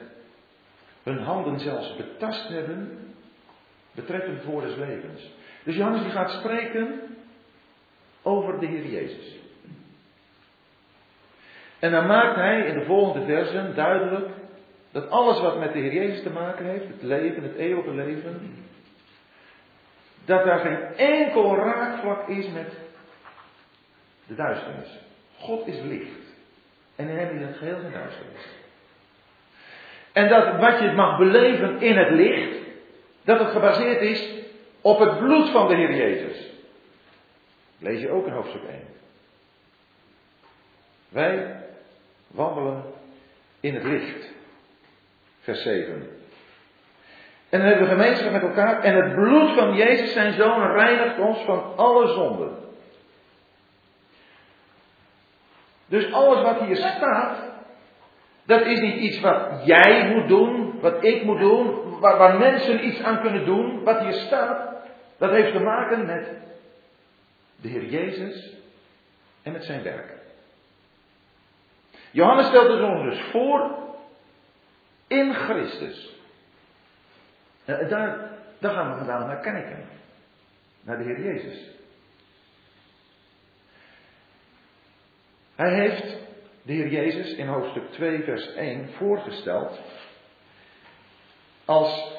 hun 1.03 1.19
handen 1.19 1.59
zelfs 1.61 1.97
betast 1.97 2.49
hebben, 2.49 3.14
betreffend 3.95 4.43
voor 4.43 4.61
des 4.61 4.77
levens. 4.77 5.33
Dus 5.65 5.77
Johannes 5.77 6.03
die 6.03 6.11
gaat 6.11 6.31
spreken 6.31 7.01
over 8.23 8.61
de 8.61 8.67
Heer 8.67 8.87
Jezus. 8.87 9.43
En 11.79 11.91
dan 11.91 12.07
maakt 12.07 12.37
hij 12.37 12.67
in 12.67 12.79
de 12.79 12.85
volgende 12.85 13.27
versen 13.27 13.75
duidelijk 13.75 14.29
dat 14.93 15.11
alles 15.11 15.41
wat 15.41 15.59
met 15.59 15.73
de 15.73 15.79
Heer 15.79 15.93
Jezus 15.93 16.23
te 16.23 16.31
maken 16.31 16.65
heeft, 16.65 16.87
het 16.87 17.03
leven, 17.03 17.43
het 17.43 17.55
eeuwige 17.55 17.95
leven, 17.95 18.55
dat 20.25 20.45
daar 20.45 20.59
geen 20.59 20.97
enkel 20.97 21.57
raakvlak 21.57 22.29
is 22.29 22.51
met 22.51 22.73
de 24.27 24.35
duisternis. 24.35 24.99
God 25.39 25.67
is 25.67 25.81
licht. 25.81 26.23
En 26.97 27.09
in 27.09 27.17
hem 27.17 27.37
is 27.37 27.47
het 27.47 27.57
geheel 27.57 27.81
zijn 27.81 27.93
duisternis. 27.93 28.47
En 30.13 30.29
dat 30.29 30.57
wat 30.61 30.79
je 30.79 30.93
mag 30.93 31.19
beleven 31.19 31.81
in 31.81 31.97
het 31.97 32.11
licht, 32.11 32.64
dat 33.25 33.39
het 33.39 33.51
gebaseerd 33.51 34.01
is 34.01 34.33
op 34.81 34.99
het 34.99 35.19
bloed 35.19 35.51
van 35.51 35.69
de 35.69 35.75
Heer 35.75 35.95
Jezus. 35.95 36.53
Lees 37.79 38.01
je 38.01 38.11
ook 38.11 38.27
in 38.27 38.33
hoofdstuk 38.33 38.63
1. 38.69 38.81
Wij 41.09 41.57
wandelen 42.27 42.85
in 43.61 43.75
het 43.75 43.85
licht. 43.85 44.33
Vers 45.41 45.63
7. 45.63 45.93
En 47.49 47.61
dan 47.61 47.69
hebben 47.69 47.89
we 47.89 47.95
gemeenschap 47.95 48.33
met 48.33 48.43
elkaar. 48.43 48.83
En 48.83 48.95
het 48.95 49.15
bloed 49.15 49.55
van 49.55 49.75
Jezus, 49.75 50.13
zijn 50.13 50.33
zoon, 50.33 50.73
reinigt 50.73 51.19
ons 51.19 51.39
van 51.39 51.77
alle 51.77 52.07
zonden. 52.07 52.59
Dus 55.87 56.13
alles 56.13 56.43
wat 56.43 56.61
hier 56.61 56.77
staat, 56.77 57.39
dat 58.45 58.61
is 58.67 58.81
niet 58.81 58.97
iets 58.97 59.21
wat 59.21 59.61
jij 59.65 60.15
moet 60.15 60.29
doen, 60.29 60.81
wat 60.81 61.05
ik 61.05 61.25
moet 61.25 61.39
doen, 61.39 61.84
waar, 62.01 62.39
mensen 62.39 62.87
iets 62.87 63.01
aan 63.01 63.21
kunnen 63.21 63.45
doen. 63.45 63.83
Wat 63.83 64.01
hier 64.01 64.13
staat, 64.13 64.75
dat 65.19 65.31
heeft 65.31 65.53
te 65.53 65.61
maken 65.61 66.07
met 66.07 66.29
de 67.57 67.69
Heer 67.69 67.85
Jezus 67.85 68.57
en 69.43 69.53
met 69.53 69.65
zijn 69.65 69.83
werk. 69.83 70.13
Johannes 72.11 72.47
stelt 72.47 72.69
het 72.69 72.83
ons 72.83 73.03
dus 73.03 73.21
voor 73.31 73.79
in 75.07 75.35
Christus. 75.35 76.15
En 77.65 77.89
daar, 77.89 78.31
daar 78.59 78.73
gaan 78.73 78.91
we 78.91 78.97
vandaag 78.97 79.27
naar 79.27 79.41
kijken. 79.41 79.85
Naar 80.81 80.99
de 80.99 81.05
Heer 81.05 81.21
Jezus. 81.21 81.71
Hij 85.55 85.75
heeft 85.75 86.17
de 86.63 86.73
Heer 86.73 86.89
Jezus 86.89 87.35
in 87.35 87.47
hoofdstuk 87.47 87.93
2, 87.93 88.23
vers 88.23 88.55
1 88.55 88.89
voorgesteld 88.93 89.81
als 91.65 92.13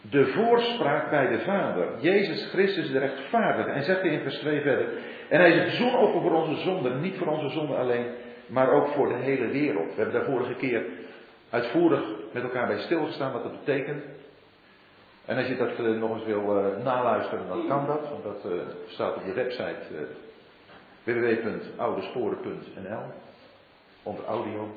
de 0.00 0.26
voorspraak 0.26 1.10
bij 1.10 1.28
de 1.28 1.40
Vader. 1.40 1.88
Jezus 1.98 2.50
Christus 2.50 2.90
de 2.90 2.98
rechtvaardige. 2.98 3.70
En 3.70 3.82
zegt 3.82 4.00
hij 4.00 4.10
in 4.10 4.20
vers 4.20 4.38
2 4.38 4.60
verder. 4.60 4.88
En 5.28 5.40
hij 5.40 5.50
is 5.50 5.62
het 5.62 5.72
zoenoffer 5.72 6.20
voor 6.20 6.32
onze 6.32 6.60
zonden. 6.60 7.00
Niet 7.00 7.18
voor 7.18 7.26
onze 7.26 7.48
zonden 7.48 7.78
alleen, 7.78 8.06
maar 8.46 8.70
ook 8.70 8.88
voor 8.88 9.08
de 9.08 9.14
hele 9.14 9.46
wereld. 9.46 9.94
We 9.94 10.02
hebben 10.02 10.14
daar 10.14 10.30
vorige 10.30 10.54
keer 10.54 10.82
uitvoerig 11.50 12.02
met 12.32 12.42
elkaar 12.42 12.66
bij 12.66 12.78
stilgestaan 12.78 13.32
wat 13.32 13.42
dat 13.42 13.64
betekent. 13.64 14.04
En 15.24 15.36
als 15.36 15.46
je 15.46 15.56
dat 15.56 15.78
uh, 15.78 16.00
nog 16.00 16.14
eens 16.14 16.24
wil 16.24 16.56
uh, 16.56 16.84
naluisteren, 16.84 17.48
dan 17.48 17.66
kan 17.68 17.86
dat. 17.86 18.08
Want 18.08 18.22
dat 18.22 18.52
uh, 18.52 18.60
staat 18.86 19.16
op 19.16 19.24
de 19.24 19.32
website 19.32 19.76
www.oudesporen.nl. 21.04 23.02
Onder 24.02 24.24
audio 24.24 24.68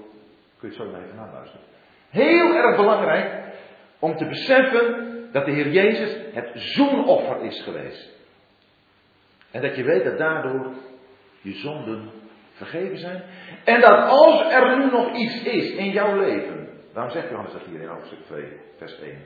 kun 0.60 0.70
je 0.72 0.76
het 0.76 0.76
zo 0.76 0.84
even 0.84 1.16
naluisteren. 1.16 1.66
Heel 2.10 2.56
erg 2.56 2.76
belangrijk 2.76 3.44
om 4.04 4.18
te 4.18 4.26
beseffen 4.26 5.08
dat 5.32 5.46
de 5.46 5.52
Heer 5.52 5.70
Jezus 5.70 6.16
het 6.34 6.50
zoenoffer 6.54 7.42
is 7.42 7.62
geweest. 7.62 8.10
En 9.52 9.62
dat 9.62 9.76
je 9.76 9.84
weet 9.84 10.04
dat 10.04 10.18
daardoor 10.18 10.74
je 11.42 11.54
zonden 11.54 12.10
vergeven 12.54 12.98
zijn. 12.98 13.24
En 13.64 13.82
dat 13.82 14.10
als 14.10 14.54
er 14.54 14.78
nu 14.78 14.92
nog 14.92 15.14
iets 15.14 15.44
is 15.44 15.72
in 15.72 15.90
jouw 15.90 16.20
leven. 16.20 16.70
Daarom 16.94 17.12
zegt 17.12 17.30
Johannes 17.30 17.54
dat 17.54 17.62
hier 17.70 17.82
in 17.82 17.88
hoofdstuk 17.88 18.26
2, 18.26 18.46
vers 18.78 19.00
1. 19.00 19.18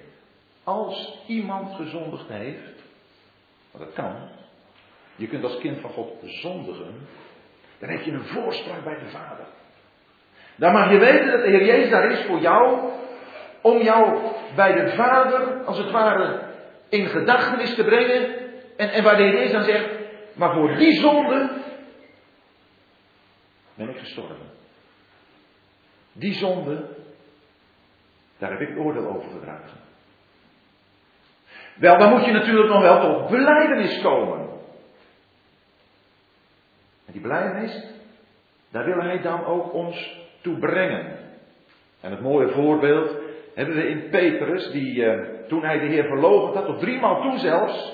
Als 0.64 1.24
iemand 1.28 1.76
gezondigd 1.76 2.28
heeft. 2.28 2.84
Want 3.72 3.84
dat 3.84 3.94
kan. 3.94 4.16
Je 5.16 5.28
kunt 5.28 5.44
als 5.44 5.58
kind 5.58 5.82
van 5.82 5.90
God 5.90 6.14
zondigen. 6.22 7.08
Dan 7.80 7.90
heb 7.90 8.02
je 8.02 8.12
een 8.12 8.26
voorspraak 8.26 8.84
bij 8.84 9.00
de 9.00 9.10
Vader. 9.10 9.46
Dan 10.56 10.74
mag 10.74 10.92
je 10.92 10.98
weten 10.98 11.32
dat 11.32 11.42
de 11.42 11.50
Heer 11.50 11.66
Jezus 11.66 11.90
daar 11.90 12.12
is 12.12 12.26
voor 12.26 12.40
jou. 12.40 12.96
Om 13.68 13.82
jou 13.82 14.20
bij 14.56 14.74
de 14.74 14.90
Vader, 14.90 15.64
als 15.66 15.78
het 15.78 15.92
ware, 15.92 16.40
in 16.90 17.08
gedachtenis 17.08 17.76
te 17.76 17.84
brengen. 17.84 18.36
En, 18.78 18.90
en 18.90 19.04
waar 19.04 19.18
de 19.18 19.24
Heer 19.24 19.52
dan 19.52 19.64
zegt. 19.64 19.90
Maar 20.34 20.54
voor 20.54 20.76
die 20.76 21.00
zonde 21.00 21.50
ben 23.74 23.90
ik 23.90 23.98
gestorven. 23.98 24.50
Die 26.14 26.34
zonde, 26.34 26.84
daar 28.38 28.52
heb 28.52 28.70
ik 28.70 28.78
oordeel 28.78 29.08
over 29.08 29.30
gedragen. 29.32 29.80
Wel, 31.76 31.98
dan 31.98 32.10
moet 32.10 32.26
je 32.26 32.32
natuurlijk 32.32 32.70
nog 32.70 32.82
wel 32.82 33.00
tot 33.02 33.30
beleidenis 33.30 34.02
komen. 34.02 34.40
En 37.06 37.12
die 37.14 37.22
beleidenis, 37.22 37.84
daar 38.70 38.86
wil 38.86 39.02
hij 39.02 39.22
dan 39.22 39.46
ook 39.46 39.74
ons 39.74 40.18
toe 40.42 40.58
brengen. 40.58 41.18
En 42.02 42.12
het 42.12 42.22
mooie 42.22 42.50
voorbeeld 42.50 43.27
hebben 43.58 43.76
we 43.76 43.88
in 43.88 44.10
Petrus, 44.10 44.72
die 44.72 44.96
uh, 44.96 45.48
toen 45.48 45.64
hij 45.64 45.80
de 45.80 45.86
Heer 45.86 46.04
verloochend 46.04 46.56
had, 46.56 46.66
tot 46.66 46.80
driemaal 46.80 47.22
toe 47.22 47.40
zelfs. 47.40 47.94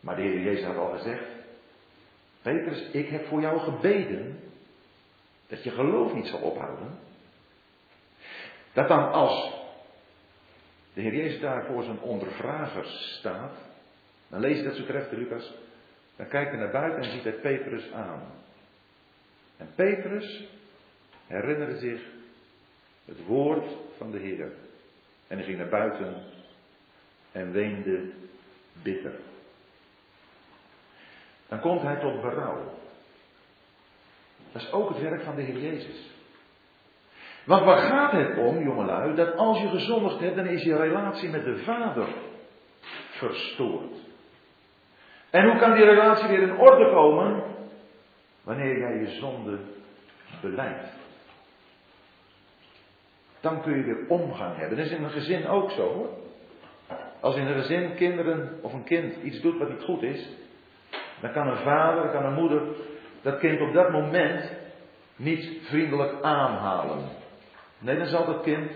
Maar 0.00 0.16
de 0.16 0.22
Heer 0.22 0.40
Jezus 0.40 0.64
had 0.64 0.76
al 0.76 0.90
gezegd, 0.90 1.24
Petrus, 2.42 2.88
ik 2.90 3.08
heb 3.08 3.26
voor 3.26 3.40
jou 3.40 3.58
gebeden 3.58 4.40
dat 5.48 5.64
je 5.64 5.70
geloof 5.70 6.12
niet 6.12 6.26
zal 6.26 6.40
ophouden. 6.40 6.98
Dat 8.72 8.88
dan 8.88 9.12
als 9.12 9.54
de 10.94 11.00
Heer 11.00 11.14
Jezus 11.14 11.40
daar 11.40 11.64
voor 11.64 11.82
zijn 11.82 12.00
ondervragers 12.00 13.16
staat, 13.18 13.54
dan 14.28 14.40
lees 14.40 14.56
je 14.56 14.64
dat 14.64 14.74
zo 14.74 14.84
terecht, 14.84 15.12
Lucas, 15.12 15.54
dan 16.16 16.28
kijkt 16.28 16.50
hij 16.50 16.60
naar 16.60 16.72
buiten 16.72 17.02
en 17.02 17.10
ziet 17.10 17.22
hij 17.22 17.32
Petrus 17.32 17.92
aan. 17.92 18.22
En 19.56 19.68
Petrus 19.74 20.48
herinnerde 21.26 21.78
zich 21.78 22.13
het 23.04 23.26
woord 23.26 23.66
van 23.96 24.10
de 24.10 24.18
Heer. 24.18 24.52
En 25.26 25.36
hij 25.36 25.46
ging 25.46 25.58
naar 25.58 25.68
buiten 25.68 26.22
en 27.32 27.52
weende 27.52 28.12
bitter. 28.82 29.14
Dan 31.48 31.60
komt 31.60 31.82
hij 31.82 31.96
tot 31.96 32.20
berouw. 32.20 32.72
Dat 34.52 34.62
is 34.62 34.72
ook 34.72 34.88
het 34.88 35.00
werk 35.00 35.22
van 35.22 35.34
de 35.34 35.42
Heer 35.42 35.58
Jezus. 35.58 36.12
Want 37.44 37.64
waar 37.64 37.78
gaat 37.78 38.12
het 38.12 38.38
om, 38.38 38.62
jongelui, 38.62 39.14
dat 39.14 39.36
als 39.36 39.60
je 39.60 39.68
gezondigd 39.68 40.20
hebt, 40.20 40.36
dan 40.36 40.46
is 40.46 40.62
je 40.62 40.76
relatie 40.76 41.28
met 41.28 41.44
de 41.44 41.56
Vader 41.56 42.08
verstoord. 43.10 43.96
En 45.30 45.50
hoe 45.50 45.58
kan 45.58 45.74
die 45.74 45.84
relatie 45.84 46.28
weer 46.28 46.42
in 46.42 46.58
orde 46.58 46.90
komen? 46.90 47.42
Wanneer 48.42 48.78
jij 48.78 48.98
je 48.98 49.18
zonde 49.20 49.58
beleidt. 50.40 51.03
Dan 53.44 53.62
kun 53.62 53.76
je 53.76 53.82
weer 53.82 54.08
omgang 54.08 54.56
hebben. 54.56 54.76
Dat 54.76 54.86
is 54.86 54.92
in 54.92 55.04
een 55.04 55.10
gezin 55.10 55.46
ook 55.46 55.70
zo 55.70 55.92
hoor. 55.92 56.08
Als 57.20 57.36
in 57.36 57.46
een 57.46 57.62
gezin 57.62 57.94
kinderen 57.94 58.58
of 58.62 58.72
een 58.72 58.84
kind 58.84 59.22
iets 59.22 59.40
doet 59.40 59.58
wat 59.58 59.68
niet 59.68 59.82
goed 59.82 60.02
is, 60.02 60.28
dan 61.20 61.32
kan 61.32 61.48
een 61.48 61.62
vader, 61.62 62.10
kan 62.10 62.24
een 62.24 62.34
moeder 62.34 62.62
dat 63.22 63.38
kind 63.38 63.60
op 63.60 63.72
dat 63.72 63.90
moment 63.90 64.52
niet 65.16 65.58
vriendelijk 65.62 66.22
aanhalen. 66.22 67.08
Nee, 67.78 67.96
dan 67.96 68.06
zal 68.06 68.26
dat 68.26 68.42
kind 68.42 68.70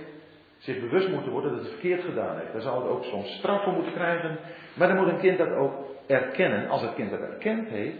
zich 0.58 0.80
bewust 0.80 1.08
moeten 1.08 1.32
worden 1.32 1.50
dat 1.50 1.60
het 1.60 1.70
verkeerd 1.70 2.04
gedaan 2.04 2.38
heeft. 2.38 2.52
Daar 2.52 2.62
zal 2.62 2.82
het 2.82 2.90
ook 2.90 3.04
soms 3.04 3.36
straf 3.38 3.62
voor 3.62 3.72
moeten 3.72 3.92
krijgen. 3.92 4.38
Maar 4.74 4.88
dan 4.88 4.96
moet 4.96 5.08
een 5.08 5.20
kind 5.20 5.38
dat 5.38 5.52
ook 5.52 5.72
erkennen. 6.06 6.68
Als 6.68 6.80
het 6.80 6.94
kind 6.94 7.10
dat 7.10 7.20
erkend 7.20 7.68
heeft, 7.68 7.98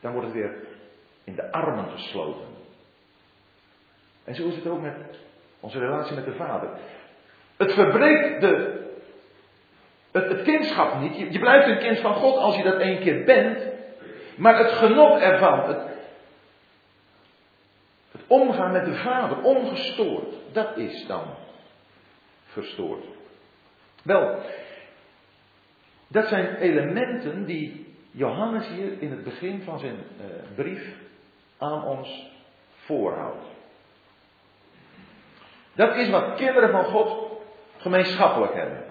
dan 0.00 0.12
wordt 0.12 0.26
het 0.26 0.36
weer 0.36 0.54
in 1.24 1.34
de 1.34 1.52
armen 1.52 1.90
gesloten. 1.90 2.46
En 4.24 4.34
zo 4.34 4.48
is 4.48 4.56
het 4.56 4.66
ook 4.66 4.80
met 4.80 4.94
onze 5.60 5.78
relatie 5.78 6.14
met 6.14 6.24
de 6.24 6.34
Vader. 6.34 6.68
Het 7.56 7.72
verbreekt 7.72 8.40
de 8.40 8.84
het, 10.24 10.42
kindschap 10.42 11.00
niet. 11.00 11.32
Je, 11.32 11.38
blijft 11.38 11.68
een 11.68 11.78
kind 11.78 11.98
van 11.98 12.14
God 12.14 12.36
als 12.36 12.56
je 12.56 12.62
dat 12.62 12.78
één 12.78 13.00
keer 13.00 13.24
bent. 13.24 13.58
Maar 14.36 14.58
het 14.58 14.72
genot 14.72 15.20
ervan, 15.20 15.68
het, 15.68 15.82
het 18.10 18.22
omgaan 18.26 18.72
met 18.72 18.84
de 18.84 18.94
Vader, 18.94 19.42
ongestoord, 19.42 20.34
dat 20.52 20.76
is 20.76 21.06
dan 21.06 21.24
verstoord. 22.44 23.04
Wel, 24.02 24.40
dat 26.08 26.26
zijn 26.26 26.56
elementen 26.56 27.44
die 27.44 27.94
Johannes 28.10 28.68
hier 28.68 29.02
in 29.02 29.10
het 29.10 29.24
begin 29.24 29.62
van 29.62 29.78
zijn 29.78 29.96
uh, 29.96 30.26
brief 30.54 30.96
aan 31.58 31.84
ons 31.84 32.30
voorhoudt. 32.70 33.55
Dat 35.76 35.96
is 35.96 36.10
wat 36.10 36.34
kinderen 36.34 36.70
van 36.70 36.84
God 36.84 37.30
gemeenschappelijk 37.76 38.54
hebben. 38.54 38.84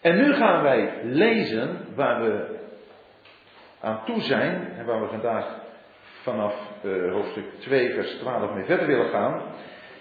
En 0.00 0.16
nu 0.16 0.34
gaan 0.34 0.62
wij 0.62 0.92
lezen 1.02 1.78
waar 1.94 2.22
we 2.22 2.58
aan 3.80 4.00
toe 4.04 4.20
zijn 4.20 4.72
en 4.78 4.84
waar 4.84 5.00
we 5.00 5.06
vandaag 5.06 5.46
vanaf 6.22 6.54
uh, 6.82 7.12
hoofdstuk 7.12 7.44
2, 7.58 7.94
vers 7.94 8.10
12 8.10 8.52
mee 8.54 8.64
verder 8.64 8.86
willen 8.86 9.08
gaan. 9.08 9.42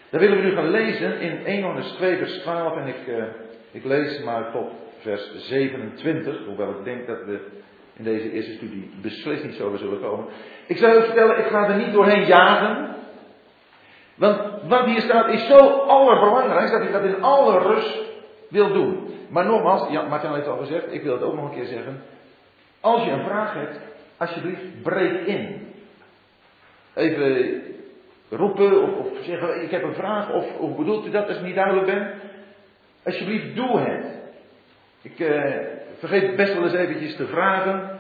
Dan 0.10 0.20
willen 0.20 0.38
we 0.38 0.44
nu 0.44 0.56
gaan 0.56 0.70
lezen 0.70 1.20
in 1.20 1.46
1 1.46 1.60
Johannes 1.60 1.92
2, 1.92 2.18
vers 2.18 2.38
12 2.38 2.78
en 2.78 2.88
ik, 2.88 3.08
uh, 3.08 3.24
ik 3.72 3.84
lees 3.84 4.24
maar 4.24 4.52
tot 4.52 4.72
vers 5.00 5.36
27, 5.36 6.46
hoewel 6.46 6.70
ik 6.70 6.84
denk 6.84 7.08
dat 7.08 7.24
we 7.26 7.40
in 7.98 8.04
deze 8.04 8.32
eerste 8.32 8.54
studie 8.54 8.92
beslist 9.02 9.44
niet 9.44 9.56
zo 9.56 9.76
zullen 9.76 10.02
komen. 10.02 10.26
Ik 10.68 10.78
zou 10.78 10.98
u 10.98 11.04
vertellen, 11.04 11.38
ik 11.38 11.46
ga 11.46 11.68
er 11.68 11.76
niet 11.78 11.94
doorheen 11.94 12.26
jagen. 12.26 12.95
Want 14.16 14.62
wat 14.68 14.86
hier 14.86 15.02
staat 15.02 15.28
is 15.28 15.48
zo 15.48 15.58
allerbelangrijkst 15.68 16.72
dat 16.72 16.82
ik 16.82 16.92
dat 16.92 17.04
in 17.04 17.24
alle 17.24 17.60
rust 17.60 18.02
wil 18.50 18.74
doen. 18.74 19.14
Maar 19.30 19.46
nogmaals, 19.46 19.90
ja, 19.90 20.02
Martin 20.02 20.34
heeft 20.34 20.48
al 20.48 20.58
gezegd, 20.58 20.94
ik 20.94 21.04
wil 21.04 21.14
het 21.14 21.24
ook 21.24 21.36
nog 21.36 21.44
een 21.44 21.56
keer 21.56 21.66
zeggen. 21.66 22.02
Als 22.80 23.04
je 23.04 23.12
een 23.12 23.26
vraag 23.26 23.54
hebt, 23.54 23.80
alsjeblieft 24.18 24.82
breek 24.84 25.26
in. 25.26 25.74
Even 26.94 27.62
roepen 28.30 28.98
of, 28.98 29.08
zeggen, 29.22 29.64
ik 29.64 29.72
heb 29.72 29.84
een 29.84 29.94
vraag 29.94 30.34
of, 30.34 30.58
hoe 30.58 30.76
bedoelt 30.76 31.06
u 31.06 31.10
dat 31.10 31.28
als 31.28 31.38
ik 31.38 31.44
niet 31.44 31.56
duidelijk 31.56 31.86
ben? 31.86 32.14
Alsjeblieft, 33.04 33.56
doe 33.56 33.80
het. 33.80 34.06
Ik 35.02 35.20
eh, 35.20 35.54
vergeet 35.98 36.36
best 36.36 36.54
wel 36.54 36.64
eens 36.64 36.74
eventjes 36.74 37.16
te 37.16 37.28
vragen. 37.28 38.00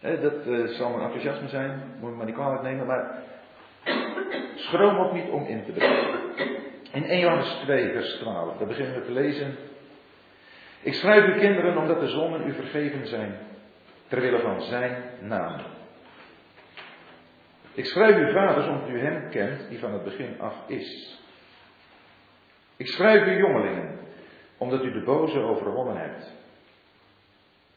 dat 0.00 0.46
uh, 0.46 0.66
zal 0.66 0.90
mijn 0.90 1.02
enthousiasme 1.02 1.48
zijn, 1.48 1.82
moet 2.00 2.10
ik 2.10 2.16
maar 2.16 2.26
niet 2.26 2.34
kwalijk 2.34 2.62
nemen, 2.62 2.86
maar 2.86 3.22
schroom 4.54 4.96
ook 4.96 5.12
niet 5.12 5.28
om 5.30 5.46
in 5.46 5.64
te 5.64 5.72
brengen. 5.72 6.22
In 6.92 7.04
1 7.04 7.20
Johannes 7.20 7.48
2, 7.64 7.92
vers 7.92 8.12
12, 8.12 8.56
daar 8.56 8.68
beginnen 8.68 8.94
we 8.94 9.04
te 9.04 9.12
lezen. 9.12 9.56
Ik 10.80 10.94
schrijf 10.94 11.26
u 11.26 11.38
kinderen 11.38 11.76
omdat 11.76 12.00
de 12.00 12.08
zonden 12.08 12.46
u 12.46 12.52
vergeven 12.52 13.06
zijn, 13.06 13.38
terwille 14.08 14.38
van 14.38 14.62
zijn 14.62 15.02
naam. 15.20 15.60
Ik 17.74 17.86
schrijf 17.86 18.16
u 18.16 18.32
vaders 18.32 18.66
omdat 18.66 18.88
u 18.88 19.00
hem 19.00 19.30
kent 19.30 19.68
die 19.68 19.78
van 19.78 19.92
het 19.92 20.04
begin 20.04 20.40
af 20.40 20.54
is. 20.66 21.18
Ik 22.76 22.86
schrijf 22.86 23.26
u 23.26 23.36
jongelingen 23.36 23.98
omdat 24.58 24.84
u 24.84 24.92
de 24.92 25.02
boze 25.02 25.38
overwonnen 25.38 25.96
hebt. 25.96 26.32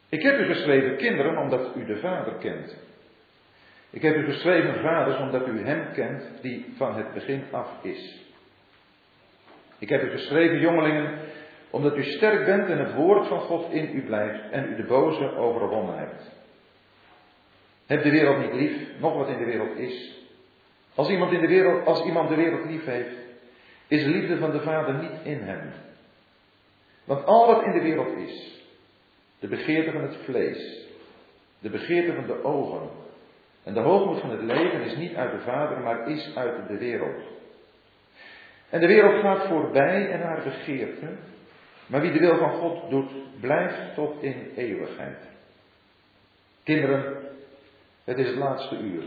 Ik 0.10 0.22
heb 0.22 0.40
u 0.40 0.46
geschreven 0.46 0.98
kinderen 0.98 1.38
omdat 1.38 1.76
u 1.76 1.86
de 1.86 1.98
Vader 1.98 2.34
kent. 2.34 2.78
Ik 3.90 4.02
heb 4.02 4.16
u 4.16 4.26
geschreven 4.26 4.82
vaders 4.82 5.20
omdat 5.20 5.48
u 5.48 5.66
hem 5.66 5.92
kent 5.94 6.24
die 6.42 6.74
van 6.76 6.96
het 6.96 7.14
begin 7.14 7.44
af 7.52 7.70
is. 7.82 8.26
Ik 9.78 9.90
heb 9.90 10.04
u 10.04 10.10
geschreven 10.10 10.60
jongelingen 10.60 11.20
omdat 11.70 11.98
u 11.98 12.04
sterk 12.04 12.46
bent 12.46 12.70
en 12.70 12.78
het 12.78 12.94
woord 12.94 13.28
van 13.28 13.40
God 13.40 13.72
in 13.72 13.96
u 13.96 14.06
blijft 14.06 14.50
en 14.52 14.72
u 14.72 14.76
de 14.76 14.86
boze 14.86 15.36
overwonnen 15.36 15.98
hebt. 15.98 16.36
Heb 17.86 18.04
de 18.04 18.10
wereld 18.10 18.40
niet 18.40 18.54
lief, 18.54 19.00
nog 19.00 19.14
wat 19.14 19.28
in 19.28 19.38
de 19.38 19.46
wereld 19.46 19.78
is. 19.78 20.16
Als 20.96 21.10
iemand, 21.10 21.32
in 21.32 21.42
de 21.42 21.48
wereld, 21.48 21.86
als 21.86 22.06
iemand 22.06 22.30
de 22.30 22.36
wereld 22.36 22.66
lief 22.66 22.86
heeft, 22.86 23.16
is 23.88 24.04
de 24.04 24.10
liefde 24.10 24.38
van 24.38 24.52
de 24.52 24.62
Vader 24.62 24.94
niet 24.94 25.20
in 25.24 25.40
hem. 25.42 25.72
Want 27.04 27.26
al 27.26 27.48
wat 27.48 27.64
in 27.64 27.72
de 27.72 27.82
wereld 27.82 28.18
is, 28.18 28.64
de 29.40 29.48
begeerte 29.48 29.92
van 29.92 30.02
het 30.02 30.16
vlees, 30.24 30.88
de 31.60 31.70
begeerte 31.70 32.14
van 32.14 32.26
de 32.26 32.44
ogen 32.44 32.90
en 33.68 33.74
de 33.74 33.80
hoogmoed 33.80 34.20
van 34.20 34.30
het 34.30 34.42
leven 34.42 34.82
is 34.82 34.96
niet 34.96 35.16
uit 35.16 35.32
de 35.32 35.40
Vader, 35.40 35.80
maar 35.80 36.10
is 36.10 36.36
uit 36.36 36.68
de 36.68 36.78
wereld. 36.78 37.22
En 38.70 38.80
de 38.80 38.88
wereld 38.88 39.22
gaat 39.22 39.48
voorbij 39.48 40.12
en 40.12 40.22
haar 40.22 40.44
begeerte, 40.44 41.08
maar 41.88 42.02
wie 42.02 42.12
de 42.12 42.20
wil 42.20 42.38
van 42.38 42.52
God 42.52 42.90
doet, 42.90 43.12
blijft 43.40 43.96
tot 43.96 44.24
in 44.24 44.52
eeuwigheid. 44.56 45.18
Kinderen, 46.64 47.16
het 48.04 48.18
is 48.18 48.28
het 48.28 48.36
laatste 48.36 48.78
uur. 48.78 49.04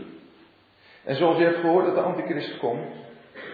En 1.03 1.15
zoals 1.15 1.37
je 1.37 1.43
hebt 1.43 1.59
gehoord 1.59 1.85
dat 1.85 1.95
de 1.95 2.01
antichrist 2.01 2.57
komt, 2.57 2.91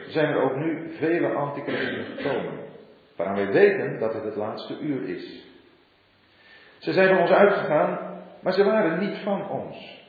zijn 0.07 0.29
er 0.29 0.41
ook 0.41 0.55
nu 0.55 0.95
vele 0.97 1.33
antichristen 1.33 2.05
gekomen. 2.05 2.59
Waaraan 3.15 3.35
wij 3.35 3.51
weten 3.51 3.99
dat 3.99 4.13
het 4.13 4.23
het 4.23 4.35
laatste 4.35 4.79
uur 4.79 5.09
is. 5.09 5.45
Ze 6.77 6.93
zijn 6.93 7.09
van 7.09 7.17
ons 7.17 7.31
uitgegaan, 7.31 8.21
maar 8.39 8.53
ze 8.53 8.63
waren 8.63 8.99
niet 8.99 9.17
van 9.17 9.49
ons. 9.49 10.05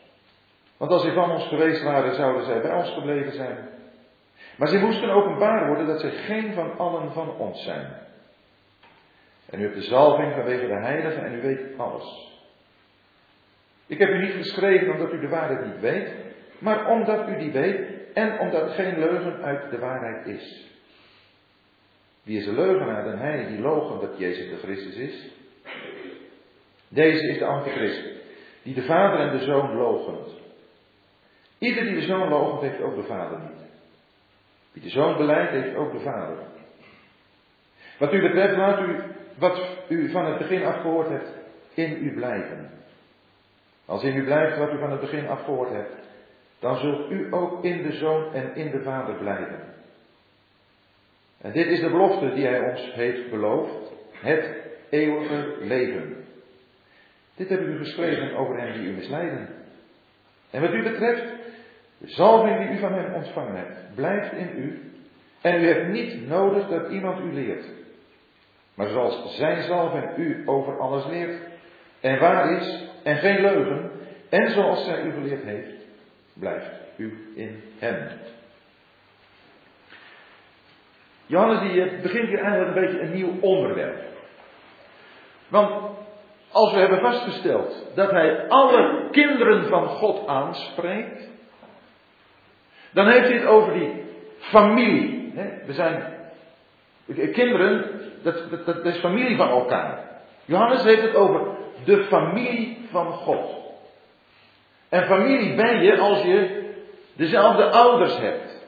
Want 0.78 0.90
als 0.90 1.02
ze 1.02 1.12
van 1.12 1.30
ons 1.30 1.46
geweest 1.46 1.82
waren, 1.82 2.14
zouden 2.14 2.44
zij 2.44 2.60
bij 2.60 2.74
ons 2.74 2.90
gebleven 2.90 3.32
zijn. 3.32 3.68
Maar 4.56 4.68
ze 4.68 4.78
moesten 4.78 5.10
openbaar 5.10 5.66
worden 5.66 5.86
dat 5.86 6.00
zij 6.00 6.10
geen 6.10 6.52
van 6.54 6.78
allen 6.78 7.12
van 7.12 7.36
ons 7.36 7.64
zijn. 7.64 7.92
En 9.50 9.60
u 9.60 9.62
hebt 9.62 9.74
de 9.74 9.82
zalving 9.82 10.34
vanwege 10.34 10.66
de 10.66 10.80
heilige 10.80 11.20
en 11.20 11.34
u 11.34 11.42
weet 11.42 11.78
alles. 11.78 12.26
Ik 13.86 13.98
heb 13.98 14.08
u 14.08 14.18
niet 14.18 14.34
geschreven 14.34 14.92
omdat 14.92 15.12
u 15.12 15.20
de 15.20 15.28
waarheid 15.28 15.66
niet 15.66 15.80
weet, 15.80 16.12
maar 16.58 16.90
omdat 16.90 17.28
u 17.28 17.38
die 17.38 17.52
weet 17.52 17.88
en 18.14 18.38
omdat 18.38 18.70
geen 18.70 18.98
leugen 18.98 19.42
uit 19.42 19.70
de 19.70 19.78
waarheid 19.78 20.26
is. 20.26 20.66
Wie 22.22 22.38
is 22.38 22.44
de 22.44 22.52
leugenaar 22.52 23.04
dan 23.04 23.18
hij 23.18 23.46
die 23.46 23.60
logen 23.60 24.00
dat 24.00 24.18
Jezus 24.18 24.48
de 24.48 24.56
Christus 24.56 24.94
is? 24.94 25.30
Deze 26.88 27.28
is 27.28 27.38
de 27.38 27.44
antichrist, 27.44 28.02
die 28.62 28.74
de 28.74 28.82
vader 28.82 29.20
en 29.20 29.38
de 29.38 29.44
zoon 29.44 29.76
logent. 29.76 30.37
Ieder 31.58 31.84
die 31.84 31.94
de 31.94 32.06
zoon 32.06 32.28
logent, 32.28 32.60
heeft 32.60 32.80
ook 32.80 32.94
de 32.94 33.02
vader 33.02 33.38
niet. 33.38 33.70
Wie 34.72 34.82
de 34.82 34.88
zoon 34.88 35.16
beleidt, 35.16 35.50
heeft 35.50 35.76
ook 35.76 35.92
de 35.92 36.00
vader. 36.00 36.36
Wat 37.98 38.12
u 38.12 38.20
betreft, 38.20 38.56
laat 38.56 38.80
u 38.80 38.96
wat 39.38 39.60
u 39.88 40.10
van 40.10 40.26
het 40.26 40.38
begin 40.38 40.64
af 40.64 40.80
gehoord 40.80 41.08
hebt, 41.08 41.28
in 41.74 42.04
u 42.04 42.14
blijven. 42.14 42.70
Als 43.84 44.02
in 44.02 44.16
u 44.16 44.24
blijft 44.24 44.58
wat 44.58 44.72
u 44.72 44.78
van 44.78 44.90
het 44.90 45.00
begin 45.00 45.28
af 45.28 45.44
gehoord 45.44 45.70
hebt, 45.70 45.94
dan 46.58 46.76
zult 46.76 47.10
u 47.10 47.26
ook 47.30 47.64
in 47.64 47.82
de 47.82 47.92
zoon 47.92 48.32
en 48.32 48.54
in 48.54 48.70
de 48.70 48.82
vader 48.82 49.14
blijven. 49.14 49.74
En 51.40 51.52
dit 51.52 51.66
is 51.66 51.80
de 51.80 51.90
belofte 51.90 52.34
die 52.34 52.46
hij 52.46 52.70
ons 52.70 52.92
heeft 52.94 53.30
beloofd, 53.30 53.92
het 54.12 54.56
eeuwige 54.90 55.56
leven. 55.60 56.24
Dit 57.36 57.48
heb 57.48 57.60
ik 57.60 57.66
u 57.66 57.78
geschreven 57.78 58.36
over 58.36 58.60
hen 58.60 58.72
die 58.72 58.90
u 58.90 58.92
misleiden. 58.92 59.48
En 60.50 60.60
wat 60.60 60.72
u 60.72 60.82
betreft, 60.82 61.37
de 61.98 62.08
zalving 62.08 62.58
die 62.58 62.76
u 62.76 62.78
van 62.78 62.92
hem 62.92 63.14
ontvangen 63.14 63.56
hebt, 63.56 63.94
blijft 63.94 64.32
in 64.32 64.50
u. 64.56 64.92
En 65.40 65.62
u 65.62 65.66
hebt 65.66 65.88
niet 65.88 66.28
nodig 66.28 66.68
dat 66.68 66.90
iemand 66.90 67.20
u 67.20 67.32
leert. 67.32 67.64
Maar 68.74 68.88
zoals 68.88 69.36
zijn 69.36 69.62
zalving 69.62 70.16
u 70.16 70.42
over 70.46 70.78
alles 70.78 71.06
leert, 71.06 71.40
en 72.00 72.18
waar 72.18 72.52
is, 72.52 72.84
en 73.02 73.16
geen 73.16 73.40
leugen, 73.40 73.90
en 74.28 74.50
zoals 74.50 74.84
zij 74.84 75.02
u 75.02 75.12
geleerd 75.12 75.44
heeft, 75.44 75.72
blijft 76.32 76.70
u 76.96 77.32
in 77.34 77.62
hem. 77.78 78.08
Johannes 81.26 81.60
die 81.60 81.82
eh, 81.82 82.02
begint 82.02 82.28
hier 82.28 82.42
eigenlijk 82.42 82.76
een 82.76 82.84
beetje 82.84 83.00
een 83.00 83.12
nieuw 83.12 83.40
onderwerp. 83.40 84.02
Want 85.48 85.96
als 86.50 86.72
we 86.72 86.78
hebben 86.78 87.00
vastgesteld 87.00 87.86
dat 87.94 88.10
hij 88.10 88.48
alle 88.48 89.08
kinderen 89.10 89.68
van 89.68 89.88
God 89.88 90.26
aanspreekt, 90.26 91.28
dan 92.90 93.08
heeft 93.08 93.28
hij 93.28 93.36
het 93.36 93.46
over 93.46 93.72
die 93.72 94.04
familie. 94.38 95.32
We 95.66 95.72
zijn 95.72 96.16
kinderen, 97.32 97.84
dat, 98.22 98.66
dat, 98.66 98.84
is 98.84 98.98
familie 98.98 99.36
van 99.36 99.48
elkaar. 99.48 99.98
Johannes 100.44 100.82
heeft 100.82 101.02
het 101.02 101.14
over 101.14 101.40
de 101.84 102.04
familie 102.04 102.86
van 102.90 103.12
God. 103.12 103.56
En 104.88 105.06
familie 105.06 105.54
ben 105.54 105.82
je 105.82 105.98
als 105.98 106.22
je 106.22 106.66
dezelfde 107.12 107.70
ouders 107.70 108.18
hebt. 108.18 108.66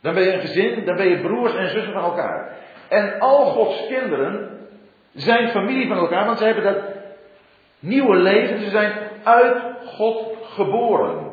Dan 0.00 0.14
ben 0.14 0.22
je 0.22 0.32
een 0.32 0.40
gezin, 0.40 0.84
dan 0.84 0.96
ben 0.96 1.08
je 1.08 1.20
broers 1.20 1.54
en 1.54 1.68
zussen 1.68 1.92
van 1.92 2.02
elkaar. 2.02 2.56
En 2.88 3.20
al 3.20 3.44
Gods 3.44 3.86
kinderen 3.86 4.58
zijn 5.14 5.48
familie 5.48 5.88
van 5.88 5.98
elkaar, 5.98 6.26
want 6.26 6.38
ze 6.38 6.44
hebben 6.44 6.64
dat 6.64 6.82
nieuwe 7.78 8.16
leven, 8.16 8.58
ze 8.58 8.70
zijn 8.70 8.92
uit 9.22 9.62
God 9.86 10.36
geboren. 10.42 11.25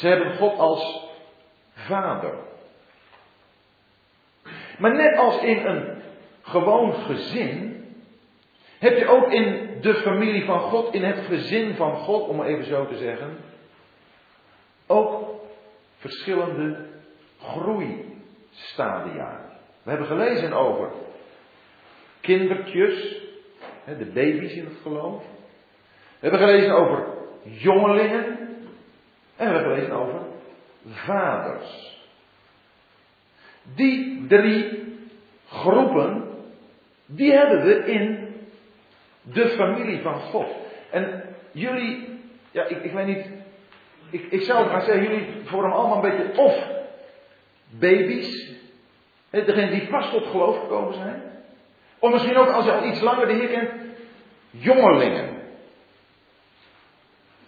Ze 0.00 0.08
hebben 0.08 0.36
God 0.36 0.58
als 0.58 1.08
vader. 1.74 2.34
Maar 4.78 4.94
net 4.94 5.16
als 5.16 5.42
in 5.42 5.66
een 5.66 6.02
gewoon 6.42 6.92
gezin, 6.92 7.84
heb 8.78 8.98
je 8.98 9.06
ook 9.06 9.32
in 9.32 9.78
de 9.80 9.94
familie 9.94 10.44
van 10.44 10.60
God, 10.60 10.94
in 10.94 11.04
het 11.04 11.18
gezin 11.26 11.74
van 11.74 11.96
God, 11.96 12.28
om 12.28 12.42
even 12.42 12.64
zo 12.64 12.86
te 12.86 12.96
zeggen, 12.96 13.36
ook 14.86 15.40
verschillende 15.96 16.86
groeistadia. 17.42 19.00
We 19.82 19.90
hebben 19.90 20.06
gelezen 20.06 20.52
over 20.52 20.90
kindertjes, 22.20 23.22
de 23.84 24.10
baby's 24.14 24.52
in 24.52 24.64
het 24.64 24.78
geloof. 24.82 25.22
We 26.18 26.28
hebben 26.28 26.40
gelezen 26.40 26.74
over 26.74 27.06
jongelingen. 27.42 28.39
En 29.40 29.52
we 29.52 29.58
gelezen 29.58 29.92
over 29.92 30.20
vaders. 30.86 31.98
Die 33.74 34.26
drie 34.26 34.84
groepen, 35.48 36.28
die 37.06 37.32
hebben 37.32 37.64
we 37.64 37.84
in 37.84 38.34
de 39.22 39.48
familie 39.48 40.00
van 40.02 40.20
God. 40.20 40.46
En 40.90 41.22
jullie, 41.52 42.20
ja, 42.50 42.64
ik, 42.64 42.82
ik 42.82 42.92
weet 42.92 43.06
niet, 43.06 43.30
ik, 44.10 44.26
ik 44.30 44.42
zou 44.42 44.70
maar 44.70 44.82
zeggen, 44.82 45.02
jullie 45.02 45.26
vormen 45.44 45.72
allemaal 45.72 46.04
een 46.04 46.10
beetje 46.10 46.42
of 46.42 46.66
baby's, 47.68 48.58
Degene 49.30 49.70
die 49.70 49.88
vast 49.88 50.10
tot 50.10 50.26
geloof 50.26 50.60
gekomen 50.60 50.94
zijn. 50.94 51.22
Of 51.98 52.12
misschien 52.12 52.36
ook 52.36 52.48
als 52.48 52.64
je 52.64 52.72
al 52.72 52.84
iets 52.84 53.00
langer 53.00 53.26
de 53.26 53.32
Heer 53.32 53.48
kent, 53.48 53.70
jongelingen. 54.50 55.39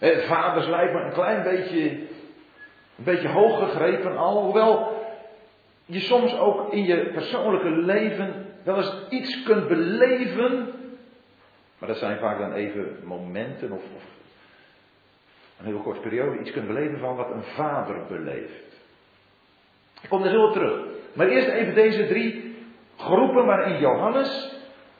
Vaders 0.03 0.67
lijkt 0.67 0.93
me 0.93 0.99
een 0.99 1.13
klein 1.13 1.43
beetje, 1.43 1.89
een 2.97 3.03
beetje 3.03 3.27
hoog 3.27 3.59
gegrepen 3.59 4.17
al. 4.17 4.43
Hoewel 4.43 5.01
je 5.85 5.99
soms 5.99 6.37
ook 6.37 6.71
in 6.71 6.85
je 6.85 7.11
persoonlijke 7.13 7.69
leven 7.69 8.45
wel 8.63 8.77
eens 8.77 9.05
iets 9.09 9.43
kunt 9.43 9.67
beleven. 9.67 10.73
Maar 11.79 11.89
dat 11.89 11.97
zijn 11.97 12.19
vaak 12.19 12.39
dan 12.39 12.53
even 12.53 12.97
momenten 13.03 13.71
of, 13.71 13.81
of 13.95 14.03
een 15.59 15.65
heel 15.65 15.81
korte 15.81 15.99
periode. 15.99 16.39
Iets 16.39 16.51
kunt 16.51 16.67
beleven 16.67 16.99
van 16.99 17.15
wat 17.15 17.31
een 17.31 17.43
vader 17.43 18.05
beleeft. 18.07 18.81
Ik 20.01 20.09
kom 20.09 20.23
er 20.23 20.31
zo 20.31 20.45
op 20.45 20.53
terug. 20.53 20.85
Maar 21.13 21.27
eerst 21.27 21.47
even 21.47 21.75
deze 21.75 22.07
drie 22.07 22.55
groepen 22.97 23.45
waarin 23.45 23.79
Johannes 23.79 24.55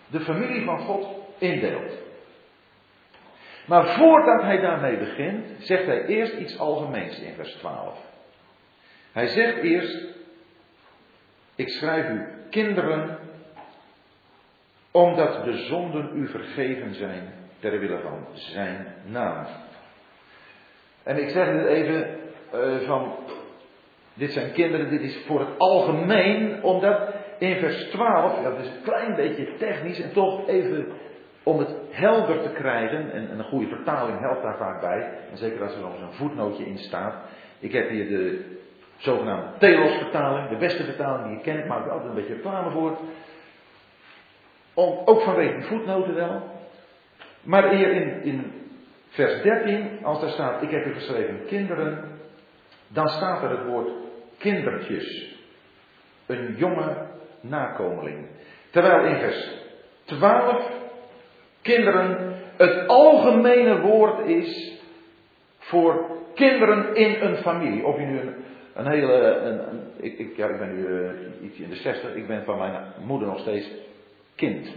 de 0.08 0.20
familie 0.20 0.66
van 0.66 0.80
God 0.80 1.08
indeelt. 1.38 2.02
Maar 3.66 3.88
voordat 3.88 4.42
hij 4.42 4.60
daarmee 4.60 4.98
begint, 4.98 5.46
zegt 5.60 5.86
hij 5.86 6.06
eerst 6.06 6.34
iets 6.34 6.60
algemeens 6.60 7.20
in 7.20 7.34
vers 7.34 7.54
12. 7.54 8.00
Hij 9.12 9.28
zegt 9.28 9.58
eerst, 9.58 10.04
ik 11.56 11.70
schrijf 11.70 12.10
u 12.10 12.28
kinderen, 12.50 13.18
omdat 14.92 15.44
de 15.44 15.58
zonden 15.58 16.10
u 16.14 16.28
vergeven 16.28 16.94
zijn 16.94 17.34
ter 17.60 17.80
wille 17.80 18.00
van 18.00 18.26
zijn 18.34 18.96
naam. 19.06 19.46
En 21.04 21.18
ik 21.18 21.30
zeg 21.30 21.52
dit 21.52 21.66
even 21.66 22.18
uh, 22.54 22.88
van, 22.88 23.16
dit 24.14 24.32
zijn 24.32 24.52
kinderen, 24.52 24.90
dit 24.90 25.02
is 25.02 25.18
voor 25.26 25.40
het 25.40 25.58
algemeen, 25.58 26.64
omdat 26.64 27.14
in 27.40 27.60
vers 27.60 27.84
12, 27.84 28.42
ja, 28.42 28.50
dat 28.50 28.60
is 28.60 28.68
een 28.68 28.84
klein 28.84 29.16
beetje 29.16 29.56
technisch 29.58 30.02
en 30.02 30.14
toch 30.14 30.48
even 30.48 30.88
om 31.44 31.60
het 31.60 31.76
helder 31.90 32.42
te 32.42 32.50
krijgen, 32.50 33.12
en, 33.12 33.40
een 33.40 33.44
goede 33.44 33.68
vertaling 33.68 34.20
helpt 34.20 34.44
daar 34.44 34.58
vaak 34.58 34.82
bij, 34.82 35.12
en 35.32 35.38
zeker 35.38 35.64
als 35.64 35.74
er 35.74 35.82
nog 35.82 35.98
zo'n 36.00 36.14
voetnootje 36.14 36.66
in 36.66 36.78
staat. 36.78 37.16
Ik 37.60 37.72
heb 37.72 37.90
hier 37.90 38.08
de 38.08 38.46
zogenaamde 38.98 39.48
Telos-vertaling, 39.58 40.50
de 40.50 40.58
beste 40.58 40.84
vertaling 40.84 41.28
die 41.28 41.38
ik 41.38 41.44
ken, 41.44 41.60
ik 41.60 41.68
maak 41.68 41.86
er 41.86 41.92
altijd 41.92 42.10
een 42.10 42.16
beetje 42.16 42.34
reclame 42.34 42.72
voor. 42.72 42.98
Om, 44.74 45.02
ook 45.06 45.22
vanwege 45.22 45.54
die 45.54 45.68
voetnoten 45.68 46.16
wel. 46.16 46.52
Maar 47.42 47.70
hier 47.70 47.92
in, 47.92 48.24
in 48.24 48.52
vers 49.10 49.42
13, 49.42 50.00
als 50.04 50.22
daar 50.22 50.30
staat, 50.30 50.62
ik 50.62 50.72
heb 50.72 50.86
u 50.86 50.94
geschreven 50.94 51.46
kinderen, 51.46 52.20
dan 52.88 53.08
staat 53.08 53.44
er 53.44 53.50
het 53.50 53.66
woord 53.66 53.90
kindertjes. 54.38 55.36
Een 56.26 56.56
jonge 56.58 57.08
nakomeling. 57.42 58.28
Terwijl 58.70 59.06
in 59.06 59.20
vers 59.20 59.52
12 60.04 60.83
kinderen 61.64 62.34
het 62.58 62.88
algemene 62.88 63.80
woord 63.82 64.28
is 64.28 64.80
voor 65.58 66.06
kinderen 66.34 66.96
in 66.96 67.22
een 67.22 67.36
familie. 67.36 67.86
Of 67.86 67.98
je 67.98 68.06
nu 68.06 68.20
een, 68.74 68.88
hele. 68.88 69.14
Een, 69.14 69.82
ik, 69.98 70.18
ik, 70.18 70.36
ja, 70.36 70.48
ik 70.48 70.60
ben 70.60 70.76
nu 70.76 70.88
uh, 70.88 71.12
iets 71.42 71.58
in 71.60 71.70
de 71.70 71.76
60, 71.76 72.14
ik 72.16 72.28
ben 72.28 72.44
van 72.44 72.58
mijn 72.58 72.84
moeder 73.06 73.28
nog 73.28 73.40
steeds 73.40 73.72
kind. 74.36 74.76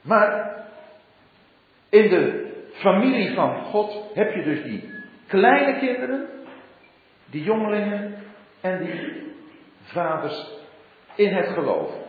Maar 0.00 0.56
in 1.88 2.08
de 2.08 2.52
familie 2.72 3.34
van 3.34 3.64
God 3.64 4.10
heb 4.14 4.34
je 4.34 4.42
dus 4.42 4.62
die 4.62 4.90
kleine 5.26 5.78
kinderen, 5.78 6.28
die 7.26 7.42
jongelingen 7.42 8.14
en 8.60 8.84
die 8.84 9.22
vaders 9.82 10.54
in 11.14 11.34
het 11.34 11.48
geloof. 11.48 12.05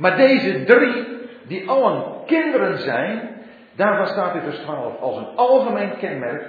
Maar 0.00 0.16
deze 0.16 0.64
drie, 0.64 1.06
die 1.42 1.68
allen 1.68 2.24
kinderen 2.26 2.78
zijn, 2.78 3.42
daarvan 3.72 4.06
staat 4.06 4.34
in 4.34 4.40
vers 4.40 4.58
12 4.58 5.00
als 5.00 5.16
een 5.16 5.36
algemeen 5.36 5.96
kenmerk. 5.98 6.44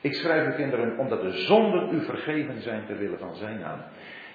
Ik 0.00 0.14
schrijf 0.14 0.46
u 0.46 0.52
kinderen 0.56 0.98
omdat 0.98 1.22
de 1.22 1.32
zonden 1.32 1.94
u 1.94 2.04
vergeven 2.04 2.62
zijn 2.62 2.86
ter 2.86 2.98
wille 2.98 3.18
van 3.18 3.34
zijn 3.34 3.58
naam. 3.58 3.82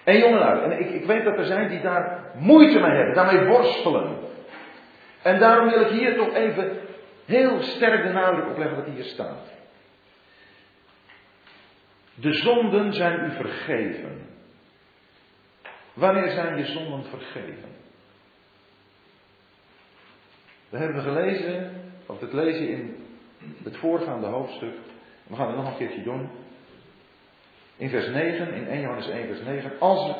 En 0.03 0.17
jongelui, 0.17 0.63
en 0.63 0.79
ik, 0.79 0.89
ik 0.89 1.05
weet 1.05 1.23
dat 1.23 1.37
er 1.37 1.45
zijn 1.45 1.69
die 1.69 1.81
daar 1.81 2.19
moeite 2.37 2.79
mee 2.79 2.91
hebben, 2.91 3.15
daarmee 3.15 3.45
worstelen. 3.45 4.17
En 5.21 5.39
daarom 5.39 5.69
wil 5.69 5.81
ik 5.81 5.87
hier 5.87 6.15
toch 6.15 6.33
even 6.33 6.77
heel 7.25 7.61
sterk 7.61 8.03
de 8.03 8.13
nadruk 8.13 8.49
op 8.49 8.57
leggen 8.57 8.77
wat 8.77 8.93
hier 8.95 9.03
staat. 9.03 9.53
De 12.13 12.33
zonden 12.33 12.93
zijn 12.93 13.19
u 13.19 13.31
vergeven. 13.31 14.21
Wanneer 15.93 16.29
zijn 16.29 16.57
je 16.57 16.65
zonden 16.65 17.03
vergeven? 17.03 17.70
We 20.71 20.77
hebben 20.77 21.01
gelezen, 21.01 21.71
of 22.05 22.19
het 22.19 22.33
lezen 22.33 22.69
in 22.69 22.95
het 23.63 23.77
voorgaande 23.77 24.27
hoofdstuk. 24.27 24.73
We 25.27 25.35
gaan 25.35 25.47
het 25.47 25.55
nog 25.55 25.67
een 25.67 25.77
keertje 25.77 26.03
doen. 26.03 26.29
In 27.75 27.89
vers 27.89 28.07
9, 28.07 28.53
in 28.53 28.67
1 28.67 28.81
Johannes 28.81 29.09
1 29.09 29.27
vers 29.27 29.41
9. 29.41 29.79
Als 29.79 30.15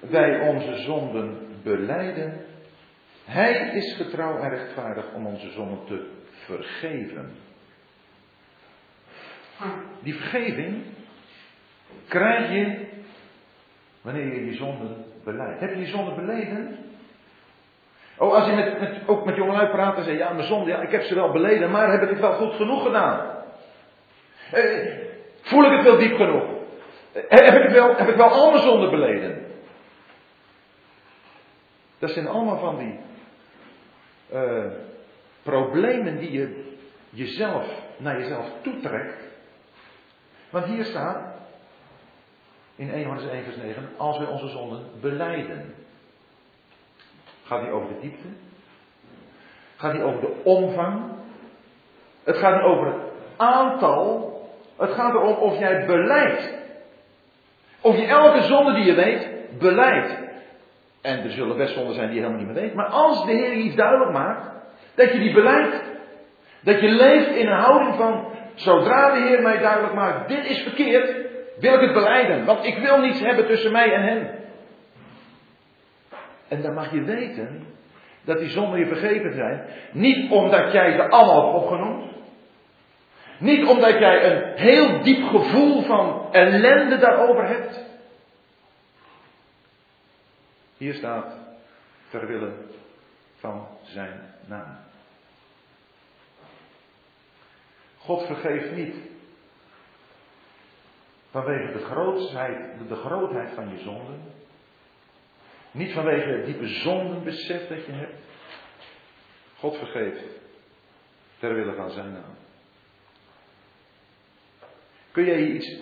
wij 0.00 0.48
onze 0.48 0.76
zonden 0.76 1.38
beleiden, 1.62 2.44
hij 3.24 3.52
is 3.52 3.96
getrouw 3.96 4.38
en 4.38 4.50
rechtvaardig 4.50 5.12
om 5.14 5.26
onze 5.26 5.50
zonden 5.50 5.84
te 5.86 6.10
vergeven. 6.30 7.30
Die 10.02 10.14
vergeving 10.14 10.82
krijg 12.08 12.50
je 12.52 12.86
wanneer 14.00 14.34
je 14.34 14.44
die 14.44 14.56
zonden 14.56 15.04
beleidt. 15.24 15.60
Heb 15.60 15.70
je 15.70 15.76
die 15.76 15.86
zonden 15.86 16.14
beleden? 16.14 16.89
Oh, 18.20 18.34
als 18.34 18.46
je 18.46 18.52
met, 18.52 18.92
ook 19.06 19.24
met 19.24 19.36
jongelui 19.36 19.68
praat 19.68 19.96
en 19.96 20.04
zegt, 20.04 20.18
ja, 20.18 20.32
mijn 20.32 20.46
zonde, 20.46 20.70
ja, 20.70 20.80
ik 20.80 20.90
heb 20.90 21.02
ze 21.02 21.14
wel 21.14 21.32
beleden, 21.32 21.70
maar 21.70 21.90
heb 21.90 22.02
ik 22.02 22.08
het 22.08 22.20
wel 22.20 22.32
goed 22.32 22.54
genoeg 22.54 22.82
gedaan? 22.82 23.30
Eh, 24.50 24.88
voel 25.40 25.64
ik 25.64 25.76
het 25.76 25.82
wel 25.82 25.98
diep 25.98 26.16
genoeg? 26.16 26.44
Eh, 27.12 27.38
heb, 27.52 27.64
ik 27.64 27.70
wel, 27.70 27.96
heb 27.96 28.08
ik 28.08 28.16
wel 28.16 28.28
al 28.28 28.50
mijn 28.50 28.62
zonden 28.62 28.90
beleden? 28.90 29.46
Dat 31.98 32.10
zijn 32.10 32.28
allemaal 32.28 32.58
van 32.58 32.78
die 32.78 32.98
uh, 34.32 34.64
problemen 35.42 36.18
die 36.18 36.32
je 36.32 36.74
jezelf 37.10 37.66
naar 37.96 38.20
jezelf 38.20 38.46
toetrekt. 38.62 39.22
Want 40.50 40.64
hier 40.64 40.84
staat 40.84 41.34
in 42.76 42.90
1 42.90 43.00
Johannes 43.00 43.28
1 43.28 43.44
vers 43.44 43.56
9, 43.56 43.88
als 43.96 44.18
wij 44.18 44.26
onze 44.26 44.48
zonden 44.48 44.82
beleiden. 45.00 45.74
Gaat 47.50 47.62
die 47.62 47.70
over 47.70 47.88
de 47.88 48.00
diepte? 48.00 48.26
Gaat 49.76 49.92
die 49.92 50.02
over 50.02 50.20
de 50.20 50.32
omvang? 50.42 51.02
Het 52.24 52.36
gaat 52.36 52.54
niet 52.54 52.64
over 52.64 52.86
het 52.86 52.96
aantal. 53.36 54.38
Het 54.78 54.90
gaat 54.90 55.14
erom 55.14 55.34
of 55.34 55.58
jij 55.58 55.86
beleidt. 55.86 56.54
Of 57.80 57.96
je 57.96 58.06
elke 58.06 58.42
zonde 58.42 58.74
die 58.74 58.84
je 58.84 58.94
weet, 58.94 59.28
beleidt. 59.58 60.18
En 61.02 61.24
er 61.24 61.30
zullen 61.30 61.56
best 61.56 61.74
zonden 61.74 61.94
zijn 61.94 62.06
die 62.06 62.16
je 62.16 62.22
helemaal 62.22 62.44
niet 62.44 62.54
meer 62.54 62.62
weet. 62.62 62.74
Maar 62.74 62.86
als 62.86 63.26
de 63.26 63.32
Heer 63.32 63.52
iets 63.52 63.74
duidelijk 63.74 64.12
maakt, 64.12 64.50
dat 64.94 65.12
je 65.12 65.18
die 65.18 65.34
beleidt. 65.34 65.82
Dat 66.60 66.80
je 66.80 66.88
leeft 66.88 67.30
in 67.30 67.46
een 67.46 67.60
houding 67.60 67.94
van, 67.94 68.32
zodra 68.54 69.12
de 69.12 69.20
Heer 69.20 69.42
mij 69.42 69.58
duidelijk 69.58 69.94
maakt, 69.94 70.28
dit 70.28 70.44
is 70.44 70.62
verkeerd, 70.62 71.16
wil 71.58 71.74
ik 71.74 71.80
het 71.80 71.92
beleiden. 71.92 72.44
Want 72.44 72.64
ik 72.64 72.78
wil 72.78 72.98
niets 72.98 73.20
hebben 73.20 73.46
tussen 73.46 73.72
mij 73.72 73.92
en 73.92 74.02
hen. 74.02 74.39
En 76.50 76.62
dan 76.62 76.74
mag 76.74 76.92
je 76.92 77.02
weten 77.02 77.66
dat 78.24 78.38
die 78.38 78.48
zonden 78.48 78.78
je 78.78 78.86
vergeven 78.86 79.34
zijn. 79.34 79.66
Niet 79.92 80.30
omdat 80.30 80.72
jij 80.72 80.92
ze 80.92 81.08
allemaal 81.08 81.44
hebt 81.44 81.64
opgenoemd. 81.64 82.12
Niet 83.38 83.66
omdat 83.66 83.98
jij 83.98 84.30
een 84.30 84.58
heel 84.58 85.02
diep 85.02 85.26
gevoel 85.28 85.82
van 85.82 86.32
ellende 86.32 86.98
daarover 86.98 87.46
hebt. 87.48 87.84
Hier 90.76 90.94
staat 90.94 91.34
ter 92.08 92.26
wille 92.26 92.52
van 93.36 93.66
zijn 93.82 94.20
naam. 94.46 94.76
God 97.98 98.26
vergeeft 98.26 98.76
niet 98.76 98.94
vanwege 101.30 101.72
de 101.72 101.84
grootheid, 101.84 102.88
de 102.88 102.94
grootheid 102.94 103.50
van 103.54 103.68
je 103.68 103.78
zonden. 103.78 104.20
Niet 105.70 105.92
vanwege 105.92 106.28
het 106.28 106.44
diepe 106.44 106.66
zondenbesef 106.66 107.68
dat 107.68 107.86
je 107.86 107.92
hebt. 107.92 108.22
God 109.58 109.76
vergeeft 109.76 110.24
ter 111.38 111.54
wille 111.54 111.74
van 111.74 111.90
zijn 111.90 112.12
naam. 112.12 112.36
Kun 115.12 115.24
jij 115.24 115.40
je 115.40 115.52
iets 115.52 115.80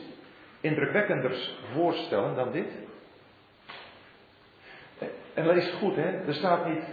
indrukwekkenders 0.60 1.54
voorstellen 1.72 2.34
dan 2.34 2.52
dit? 2.52 2.72
En 5.34 5.46
lees 5.46 5.70
goed, 5.70 5.96
hè? 5.96 6.26
Er 6.26 6.34
staat 6.34 6.66
niet 6.66 6.84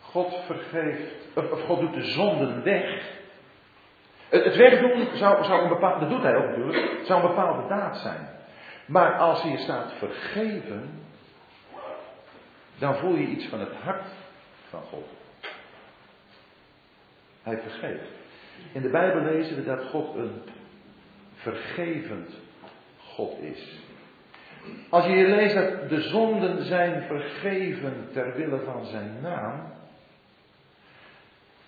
God 0.00 0.34
vergeeft, 0.46 1.14
of, 1.34 1.60
God 1.60 1.80
doet 1.80 1.94
de 1.94 2.04
zonden 2.04 2.62
weg. 2.62 3.18
Het, 4.28 4.44
het 4.44 4.56
wegdoen 4.56 5.08
zou, 5.14 5.44
zou 5.44 5.62
een 5.62 5.68
bepaalde, 5.68 6.00
dat 6.00 6.10
doet 6.10 6.22
hij 6.22 6.36
ook 6.36 6.48
natuurlijk, 6.48 7.00
zou 7.04 7.22
een 7.22 7.28
bepaalde 7.28 7.68
daad 7.68 7.96
zijn. 7.96 8.28
Maar 8.86 9.16
als 9.16 9.42
hier 9.42 9.58
staat 9.58 9.92
vergeven, 9.92 11.00
dan 12.80 12.96
voel 12.96 13.14
je 13.14 13.26
iets 13.26 13.46
van 13.46 13.60
het 13.60 13.72
hart 13.72 14.06
van 14.68 14.82
God. 14.82 15.06
Hij 17.42 17.58
vergeeft. 17.58 18.08
In 18.72 18.82
de 18.82 18.88
Bijbel 18.88 19.22
lezen 19.22 19.56
we 19.56 19.64
dat 19.64 19.84
God 19.84 20.14
een 20.14 20.42
vergevend 21.34 22.34
God 22.98 23.38
is. 23.38 23.78
Als 24.88 25.04
je 25.04 25.12
hier 25.12 25.28
leest 25.28 25.54
dat 25.54 25.88
de 25.88 26.00
zonden 26.00 26.64
zijn 26.64 27.02
vergeven 27.02 28.08
ter 28.12 28.34
wille 28.34 28.60
van 28.64 28.84
zijn 28.86 29.20
naam, 29.20 29.72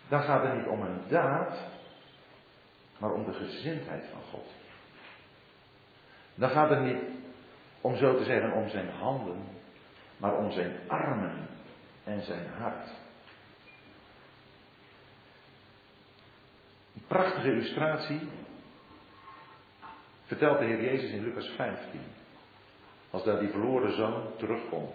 dan 0.09 0.23
gaat 0.23 0.43
het 0.43 0.55
niet 0.55 0.67
om 0.67 0.83
een 0.83 1.01
daad, 1.09 1.59
maar 2.99 3.13
om 3.13 3.25
de 3.25 3.33
gezindheid 3.33 4.05
van 4.13 4.21
God. 4.31 4.47
Dan 6.35 6.51
gaat 6.51 6.71
het 6.71 6.83
niet 6.83 7.03
om 7.81 7.97
zo 7.97 8.17
te 8.17 8.25
zeggen 8.25 8.53
om 8.53 8.69
zijn 8.69 8.89
handen, 8.89 9.45
maar 10.23 10.37
om 10.37 10.51
zijn 10.51 10.79
armen 10.87 11.49
en 12.05 12.23
zijn 12.23 12.47
hart. 12.59 12.89
Een 16.95 17.05
prachtige 17.07 17.51
illustratie 17.51 18.21
vertelt 20.25 20.59
de 20.59 20.65
Heer 20.65 20.83
Jezus 20.83 21.11
in 21.11 21.25
Lucas 21.25 21.49
15. 21.49 22.01
Als 23.11 23.25
daar 23.25 23.39
die 23.39 23.49
verloren 23.49 23.93
zoon 23.93 24.23
terugkomt. 24.37 24.95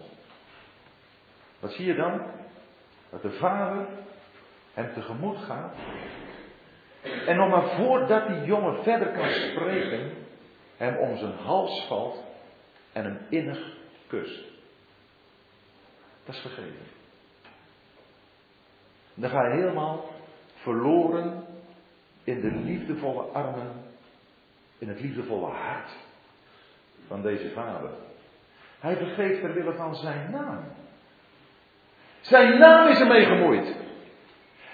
Wat 1.59 1.71
zie 1.71 1.85
je 1.85 1.95
dan? 1.95 2.21
Dat 3.09 3.21
de 3.21 3.31
vader 3.31 3.87
hem 4.73 4.93
tegemoet 4.93 5.37
gaat. 5.37 5.75
En 7.01 7.35
nog 7.35 7.49
maar 7.49 7.75
voordat 7.75 8.27
die 8.27 8.43
jongen 8.43 8.83
verder 8.83 9.11
kan 9.11 9.29
spreken, 9.29 10.11
hem 10.77 10.97
om 10.97 11.17
zijn 11.17 11.37
hals 11.37 11.85
valt 11.87 12.23
en 12.91 13.03
hem 13.03 13.19
innig 13.29 13.77
kust. 14.07 14.56
Dat 16.27 16.35
is 16.35 16.41
vergeven. 16.41 16.85
Dan 19.13 19.29
ga 19.29 19.47
je 19.47 19.55
helemaal 19.55 20.09
verloren 20.55 21.45
in 22.23 22.41
de 22.41 22.51
liefdevolle 22.51 23.21
armen, 23.21 23.71
in 24.77 24.87
het 24.87 25.01
liefdevolle 25.01 25.49
hart 25.49 25.89
van 27.07 27.21
deze 27.21 27.49
vader. 27.49 27.89
Hij 28.79 28.95
vergeeft 28.95 29.41
ter 29.41 29.53
wille 29.53 29.73
van 29.73 29.95
zijn 29.95 30.31
naam. 30.31 30.63
Zijn 32.21 32.59
naam 32.59 32.87
is 32.87 32.99
ermee 32.99 33.25
gemoeid. 33.25 33.75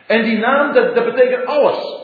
En 0.08 0.24
die 0.24 0.38
naam, 0.38 0.74
dat, 0.74 0.96
dat 0.96 1.06
betekent 1.06 1.46
alles. 1.46 2.02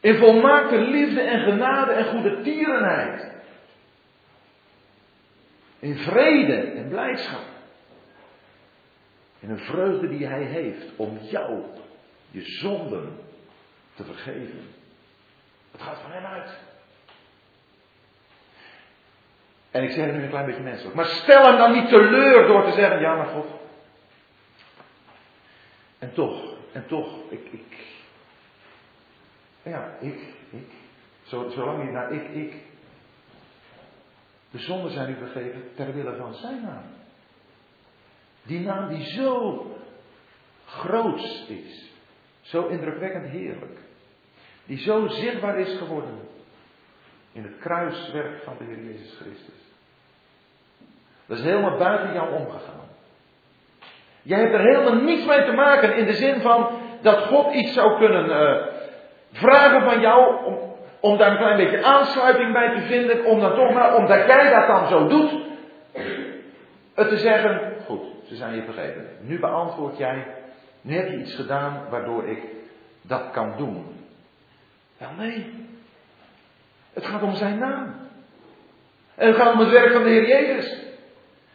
In 0.00 0.16
volmaakte 0.18 0.78
liefde 0.78 1.20
en 1.20 1.40
genade 1.40 1.92
en 1.92 2.04
goede 2.04 2.40
tierenheid. 2.42 3.32
In 5.78 5.96
vrede 5.96 6.60
en 6.60 6.88
blijdschap. 6.88 7.56
In 9.40 9.50
een 9.50 9.58
vreugde 9.58 10.08
die 10.08 10.26
hij 10.26 10.42
heeft 10.42 10.96
om 10.96 11.18
jou, 11.18 11.62
je 12.30 12.42
zonden, 12.42 13.18
te 13.94 14.04
vergeven. 14.04 14.60
Het 15.72 15.82
gaat 15.82 16.00
van 16.00 16.10
hem 16.10 16.24
uit. 16.24 16.50
En 19.70 19.82
ik 19.82 19.90
zeg 19.90 20.04
het 20.04 20.14
nu 20.14 20.22
een 20.22 20.28
klein 20.28 20.46
beetje 20.46 20.62
menselijk. 20.62 20.94
Maar 20.94 21.06
stel 21.06 21.42
hem 21.42 21.56
dan 21.56 21.72
niet 21.72 21.88
teleur 21.88 22.46
door 22.46 22.64
te 22.64 22.72
zeggen, 22.72 23.00
ja 23.00 23.14
maar 23.14 23.26
God. 23.26 23.46
En 25.98 26.12
toch, 26.12 26.54
en 26.72 26.86
toch, 26.86 27.30
ik, 27.30 27.48
ik. 27.50 27.86
Ja, 29.62 29.96
ik, 30.00 30.20
ik. 30.50 30.70
Zolang 31.22 31.84
je 31.84 31.90
naar 31.90 32.12
ik, 32.12 32.28
ik. 32.28 32.54
De 34.50 34.58
zonden 34.58 34.90
zijn 34.90 35.10
u 35.10 35.16
vergeven 35.16 35.74
ter 35.74 35.94
wille 35.94 36.16
van 36.16 36.34
zijn 36.34 36.62
naam. 36.62 36.97
Die 38.48 38.60
naam 38.60 38.88
die 38.88 39.04
zo 39.04 39.66
groots 40.66 41.46
is. 41.48 41.92
Zo 42.40 42.66
indrukwekkend 42.66 43.26
heerlijk. 43.26 43.78
Die 44.66 44.78
zo 44.78 45.06
zichtbaar 45.06 45.58
is 45.58 45.76
geworden 45.76 46.18
in 47.32 47.42
het 47.42 47.58
kruiswerk 47.60 48.42
van 48.42 48.54
de 48.58 48.64
Heer 48.64 48.84
Jezus 48.84 49.18
Christus. 49.20 49.74
Dat 51.26 51.38
is 51.38 51.44
helemaal 51.44 51.78
buiten 51.78 52.12
jou 52.12 52.32
omgegaan. 52.32 52.88
Jij 54.22 54.38
hebt 54.38 54.54
er 54.54 54.60
helemaal 54.60 55.02
niets 55.02 55.26
mee 55.26 55.44
te 55.44 55.52
maken 55.52 55.96
in 55.96 56.06
de 56.06 56.12
zin 56.12 56.40
van 56.40 56.68
dat 57.02 57.18
God 57.18 57.54
iets 57.54 57.72
zou 57.72 57.98
kunnen 57.98 58.28
uh, 58.28 58.66
vragen 59.32 59.82
van 59.82 60.00
jou 60.00 60.44
om, 60.44 60.58
om 61.00 61.18
daar 61.18 61.30
een 61.30 61.36
klein 61.36 61.56
beetje 61.56 61.84
aansluiting 61.84 62.52
bij 62.52 62.74
te 62.74 62.80
vinden, 62.80 63.24
om 63.24 63.40
dan 63.40 63.54
toch 63.54 63.72
maar, 63.72 63.96
omdat 63.96 64.26
jij 64.26 64.50
dat 64.50 64.66
dan 64.66 64.88
zo 64.88 65.06
doet, 65.06 65.32
het 66.94 67.08
te 67.08 67.16
zeggen, 67.16 67.72
goed, 67.86 68.17
ze 68.28 68.36
zijn 68.36 68.54
je 68.54 68.62
vergeven. 68.62 69.06
Nu 69.20 69.38
beantwoord 69.38 69.96
jij, 69.96 70.26
nu 70.80 70.96
heb 70.96 71.08
je 71.08 71.18
iets 71.18 71.34
gedaan 71.34 71.86
waardoor 71.90 72.28
ik 72.28 72.42
dat 73.02 73.30
kan 73.30 73.54
doen. 73.56 73.86
Wel 74.98 75.10
nee, 75.16 75.66
het 76.92 77.06
gaat 77.06 77.22
om 77.22 77.34
zijn 77.34 77.58
naam. 77.58 77.94
En 79.14 79.26
het 79.26 79.36
gaat 79.36 79.52
om 79.52 79.58
het 79.58 79.70
werk 79.70 79.92
van 79.92 80.02
de 80.02 80.08
Heer 80.08 80.26
Jezus. 80.26 80.86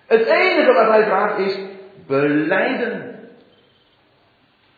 Het 0.06 0.26
enige 0.26 0.74
wat 0.74 0.88
hij 0.88 1.04
vraagt 1.04 1.38
is 1.38 1.60
beleiden. 2.08 3.30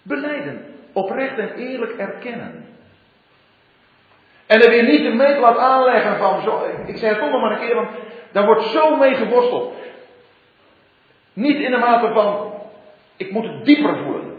Beleiden. 0.01 0.65
Oprecht 0.93 1.38
en 1.38 1.53
eerlijk 1.53 1.97
erkennen. 1.97 2.65
En 4.45 4.62
er 4.62 4.69
weer 4.69 4.84
niet 4.84 5.03
de 5.03 5.13
meetlat 5.13 5.58
aanleggen 5.58 6.17
van, 6.17 6.41
zo, 6.41 6.63
ik 6.86 6.97
zeg 6.97 7.10
het 7.10 7.19
toch 7.19 7.29
nog 7.31 7.41
maar 7.41 7.51
een 7.51 7.67
keer, 7.67 7.75
want 7.75 7.89
daar 8.31 8.45
wordt 8.45 8.63
zo 8.63 8.95
mee 8.95 9.15
geworsteld. 9.15 9.73
Niet 11.35 11.57
in 11.57 11.71
de 11.71 11.77
mate 11.77 12.13
van, 12.13 12.53
ik 13.15 13.31
moet 13.31 13.43
het 13.43 13.65
dieper 13.65 13.97
voelen. 14.03 14.33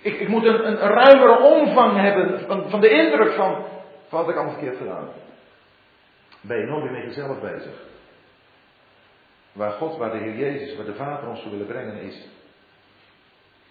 Ik, 0.00 0.20
ik 0.20 0.28
moet 0.28 0.44
een, 0.44 0.66
een, 0.66 0.76
ruimere 0.76 1.38
omvang 1.38 2.00
hebben 2.00 2.46
van, 2.46 2.70
van 2.70 2.80
de 2.80 2.88
indruk 2.88 3.34
van, 3.34 3.64
wat 4.08 4.28
ik 4.28 4.34
allemaal 4.34 4.54
verkeerd 4.54 4.76
gedaan? 4.76 5.08
Ben 6.40 6.58
je 6.58 6.66
weer 6.66 6.90
met 6.90 7.02
jezelf 7.02 7.40
bezig? 7.40 7.74
Waar 9.52 9.72
God, 9.72 9.96
waar 9.96 10.10
de 10.10 10.18
Heer 10.18 10.36
Jezus, 10.36 10.76
waar 10.76 10.86
de 10.86 10.94
Vader 10.94 11.28
ons 11.28 11.42
toe 11.42 11.50
willen 11.50 11.66
brengen 11.66 12.00
is 12.00 12.28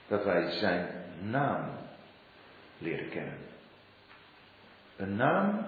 dat 0.08 0.24
wij 0.24 0.52
zijn 0.52 0.88
naam 1.22 1.70
leren 2.78 3.10
kennen. 3.10 3.38
Een 4.96 5.16
naam 5.16 5.66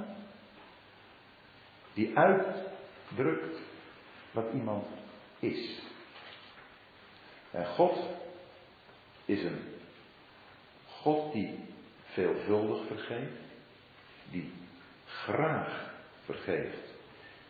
die 1.94 2.18
uitdrukt 2.18 3.60
wat 4.32 4.46
iemand 4.54 4.86
is. 5.40 5.82
En 7.56 7.66
God 7.66 7.98
is 9.26 9.44
een 9.44 9.60
God 11.02 11.34
die 11.34 11.60
veelvuldig 12.06 12.78
vergeeft, 12.88 13.42
die 14.32 14.54
graag 15.06 15.94
vergeeft. 16.26 16.94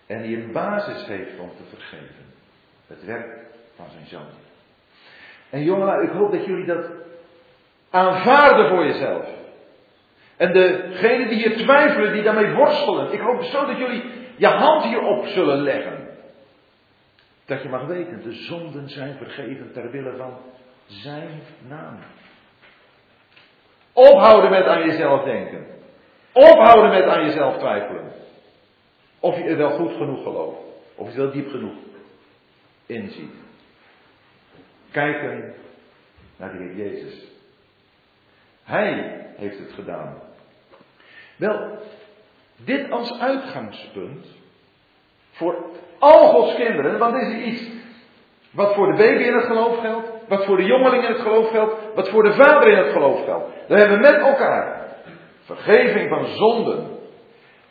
En 0.06 0.22
die 0.22 0.38
een 0.38 0.52
basis 0.52 1.06
heeft 1.06 1.40
om 1.40 1.50
te 1.50 1.64
vergeven. 1.70 2.26
Het 2.88 3.06
werk 3.06 3.46
van 3.76 3.86
zijn 3.92 4.06
zoon. 4.06 4.28
En 5.50 5.64
jongen, 5.64 6.04
ik 6.04 6.10
hoop 6.10 6.32
dat 6.32 6.46
jullie 6.46 6.66
dat 6.66 6.86
aanvaarden 7.90 8.70
voor 8.70 8.86
jezelf. 8.86 9.26
En 10.38 10.54
degenen 10.54 11.28
die 11.28 11.38
hier 11.38 11.58
twijfelen, 11.58 12.14
die 12.14 12.24
daarmee 12.24 12.54
worstelen. 12.54 13.14
Ik 13.14 13.20
hoop 13.20 13.44
zo 13.44 13.66
dat 13.66 13.78
jullie 13.78 14.04
je 14.38 14.48
hand 14.48 14.84
hierop 14.84 15.26
zullen 15.26 15.62
leggen. 15.62 16.05
Dat 17.46 17.62
je 17.62 17.70
mag 17.70 17.86
weten, 17.86 18.24
de 18.24 18.34
zonden 18.34 18.90
zijn 18.90 19.18
vergeven 19.18 19.72
ter 19.74 19.92
wille 19.92 20.16
van 20.18 20.38
zijn 20.86 21.42
naam. 21.68 22.00
Ophouden 23.94 24.50
met 24.50 24.66
aan 24.66 24.86
jezelf 24.86 25.24
denken. 25.24 25.66
Ophouden 26.34 26.90
met 26.90 27.04
aan 27.04 27.26
jezelf 27.26 27.58
twijfelen. 27.58 28.12
Of 29.20 29.38
je 29.38 29.56
wel 29.56 29.70
goed 29.78 29.92
genoeg 29.92 30.24
gelooft. 30.24 30.60
Of 30.96 31.12
je 31.12 31.18
wel 31.18 31.32
diep 31.32 31.50
genoeg 31.50 31.76
inziet. 32.86 33.34
Kijken 34.92 35.54
naar 36.38 36.52
de 36.52 36.58
Heer 36.58 36.76
Jezus. 36.76 37.24
Hij 38.64 39.26
heeft 39.36 39.60
het 39.60 39.72
gedaan. 39.72 40.22
Wel, 41.36 41.80
dit 42.56 42.92
als 42.92 43.20
uitgangspunt 43.20 44.28
voor 45.36 45.66
al 46.00 46.28
Gods 46.28 46.56
kinderen, 46.56 47.00
want 47.00 47.14
dit 47.14 47.28
is 47.28 47.44
iets 47.44 47.74
wat 48.52 48.74
voor 48.74 48.92
de 48.92 48.98
baby 48.98 49.24
in 49.24 49.34
het 49.34 49.46
geloof 49.46 49.80
geldt, 49.80 50.10
wat 50.28 50.46
voor 50.46 50.58
de 50.58 50.66
jongeling 50.66 51.04
in 51.04 51.12
het 51.12 51.22
geloof 51.22 51.50
geldt, 51.50 51.74
wat 51.96 52.10
voor 52.10 52.24
de 52.24 52.34
vader 52.34 52.68
in 52.68 52.78
het 52.78 52.92
geloof 52.92 53.24
geldt. 53.24 53.46
We 53.68 53.78
hebben 53.78 54.00
met 54.00 54.16
elkaar 54.16 54.86
Vergeving 55.46 56.10
van 56.10 56.26
zonden. 56.26 57.00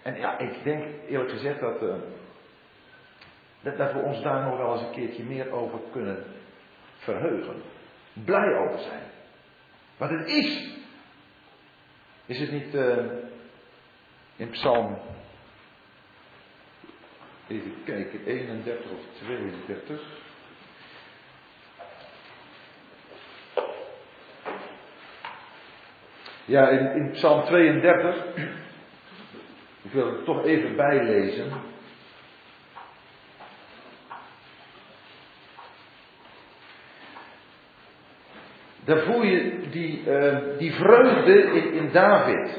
En 0.03 0.17
ja, 0.17 0.39
ik 0.39 0.65
denk 0.65 0.85
eerlijk 1.09 1.31
gezegd 1.31 1.61
dat, 1.61 1.83
uh, 1.83 1.95
dat, 3.61 3.77
dat, 3.77 3.93
we 3.93 3.99
ons 3.99 4.23
daar 4.23 4.45
nog 4.45 4.59
wel 4.59 4.73
eens 4.73 4.83
een 4.83 4.91
keertje 4.91 5.25
meer 5.25 5.53
over 5.53 5.79
kunnen 5.93 6.25
verheugen. 6.97 7.63
Blij 8.13 8.59
over 8.59 8.79
zijn. 8.79 9.03
Wat 9.97 10.11
het 10.11 10.29
is. 10.29 10.73
Is 12.27 12.41
het 12.41 12.53
niet 12.53 12.75
uh, 12.75 12.97
in 14.37 14.51
Psalm, 14.51 14.99
even 17.49 17.75
kijken, 17.85 18.21
31 18.27 18.91
of 18.91 19.01
32? 19.13 20.01
Ja, 26.45 26.69
in, 26.69 26.93
in 26.95 27.11
Psalm 27.11 27.45
32, 27.45 28.25
ik 29.83 29.93
wil 29.93 30.07
het 30.07 30.25
toch 30.25 30.45
even 30.45 30.77
bijlezen. 30.77 31.53
Daar 38.85 38.99
voel 38.99 39.23
je 39.23 39.69
die, 39.71 40.03
uh, 40.07 40.39
die 40.59 40.73
vreugde 40.73 41.43
in, 41.43 41.73
in 41.73 41.93
David. 41.93 42.59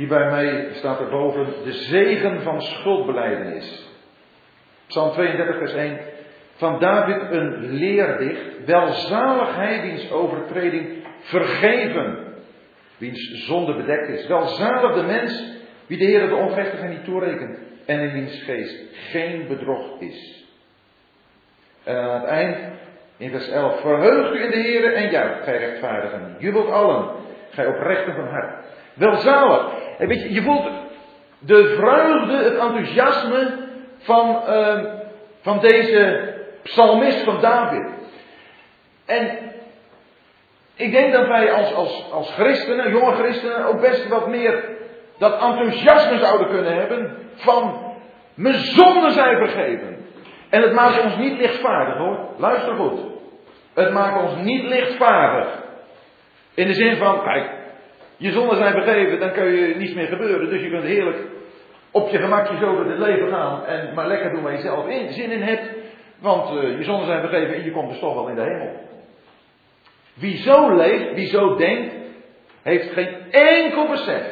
Hier 0.00 0.08
bij 0.08 0.30
mij 0.30 0.68
staat 0.72 1.00
er 1.00 1.08
boven 1.08 1.46
de 1.64 1.72
zegen 1.72 2.42
van 2.42 2.62
schuldbeleidenis. 2.62 3.88
Psalm 4.86 5.12
32, 5.12 5.56
vers 5.56 5.72
1. 5.72 5.98
Van 6.54 6.78
David 6.78 7.30
een 7.30 7.72
leerdicht. 7.72 8.64
Welzaligheid 8.64 9.82
wiens 9.82 10.10
overtreding 10.10 10.88
vergeven. 11.20 12.18
Wiens 12.96 13.46
zonde 13.46 13.74
bedekt 13.74 14.08
is. 14.08 14.26
Welzalig 14.26 14.94
de 14.94 15.02
mens 15.02 15.44
wie 15.86 15.98
de 15.98 16.04
Heer 16.04 16.28
de 16.28 16.34
ongerechtigheid 16.34 16.90
niet 16.90 17.04
toerekent. 17.04 17.58
En 17.86 18.00
in 18.00 18.12
wiens 18.12 18.42
geest 18.42 18.82
geen 19.10 19.46
bedrog 19.48 20.00
is. 20.00 20.44
En 21.84 21.96
aan 21.96 22.20
het 22.20 22.28
eind 22.28 22.56
in 23.16 23.30
vers 23.30 23.48
11. 23.48 23.80
Verheugt 23.80 24.34
u 24.34 24.42
in 24.44 24.50
de 24.50 24.68
Heer 24.68 24.92
en 24.92 25.10
juicht, 25.10 25.44
gij 25.44 25.58
rechtvaardigen. 25.58 26.36
Jubelt 26.38 26.70
allen, 26.70 27.10
gij 27.50 27.66
oprechten 27.66 28.14
van 28.14 28.28
hart. 28.28 28.64
Welzalig. 28.94 29.79
En 30.00 30.08
weet 30.08 30.22
je, 30.22 30.32
je 30.32 30.42
voelt 30.42 30.70
de 31.38 31.74
vreugde, 31.78 32.36
het 32.36 32.58
enthousiasme 32.58 33.68
van, 33.98 34.42
uh, 34.48 34.84
van 35.40 35.60
deze 35.60 36.34
psalmist 36.62 37.24
van 37.24 37.40
David. 37.40 37.88
En 39.06 39.38
ik 40.76 40.92
denk 40.92 41.12
dat 41.12 41.26
wij 41.26 41.52
als, 41.52 41.74
als, 41.74 42.10
als 42.12 42.34
christenen, 42.34 42.90
jonge 42.90 43.14
christenen, 43.14 43.64
ook 43.64 43.80
best 43.80 44.08
wat 44.08 44.28
meer 44.28 44.64
dat 45.18 45.32
enthousiasme 45.32 46.18
zouden 46.18 46.48
kunnen 46.48 46.74
hebben 46.74 47.16
van 47.34 47.94
mijn 48.34 48.54
zonden 48.54 49.12
zijn 49.12 49.36
vergeven. 49.36 49.96
En 50.50 50.62
het 50.62 50.72
maakt 50.72 51.02
ons 51.02 51.16
niet 51.16 51.38
lichtvaardig 51.38 51.96
hoor. 51.96 52.18
Luister 52.38 52.74
goed. 52.74 53.00
Het 53.74 53.92
maakt 53.92 54.22
ons 54.22 54.36
niet 54.42 54.62
lichtvaardig. 54.62 55.62
In 56.54 56.66
de 56.66 56.74
zin 56.74 56.96
van, 56.96 57.22
kijk, 57.22 57.59
je 58.20 58.32
zonden 58.32 58.56
zijn 58.56 58.72
vergeven, 58.72 59.20
dan 59.20 59.32
kun 59.32 59.52
je 59.52 59.76
niets 59.76 59.94
meer 59.94 60.06
gebeuren. 60.06 60.50
Dus 60.50 60.62
je 60.62 60.70
kunt 60.70 60.82
heerlijk 60.82 61.16
op 61.90 62.08
je 62.08 62.18
gemakje 62.18 62.56
zo 62.56 62.76
door 62.76 62.90
het 62.90 62.98
leven 62.98 63.28
gaan 63.28 63.64
en 63.64 63.94
maar 63.94 64.06
lekker 64.06 64.30
doen 64.30 64.42
waar 64.42 64.52
je 64.52 64.60
zelf 64.60 64.88
in, 64.88 65.12
zin 65.12 65.30
in 65.30 65.42
hebt. 65.42 65.70
Want 66.18 66.62
uh, 66.62 66.78
je 66.78 66.84
zonden 66.84 67.06
zijn 67.06 67.20
vergeven 67.20 67.54
en 67.54 67.64
je 67.64 67.70
komt 67.70 67.88
dus 67.88 67.98
toch 67.98 68.14
wel 68.14 68.28
in 68.28 68.34
de 68.34 68.42
hemel. 68.42 68.88
Wie 70.14 70.36
zo 70.36 70.76
leeft, 70.76 71.14
wie 71.14 71.26
zo 71.26 71.56
denkt, 71.56 71.94
heeft 72.62 72.92
geen 72.92 73.16
enkel 73.30 73.86
besef 73.88 74.24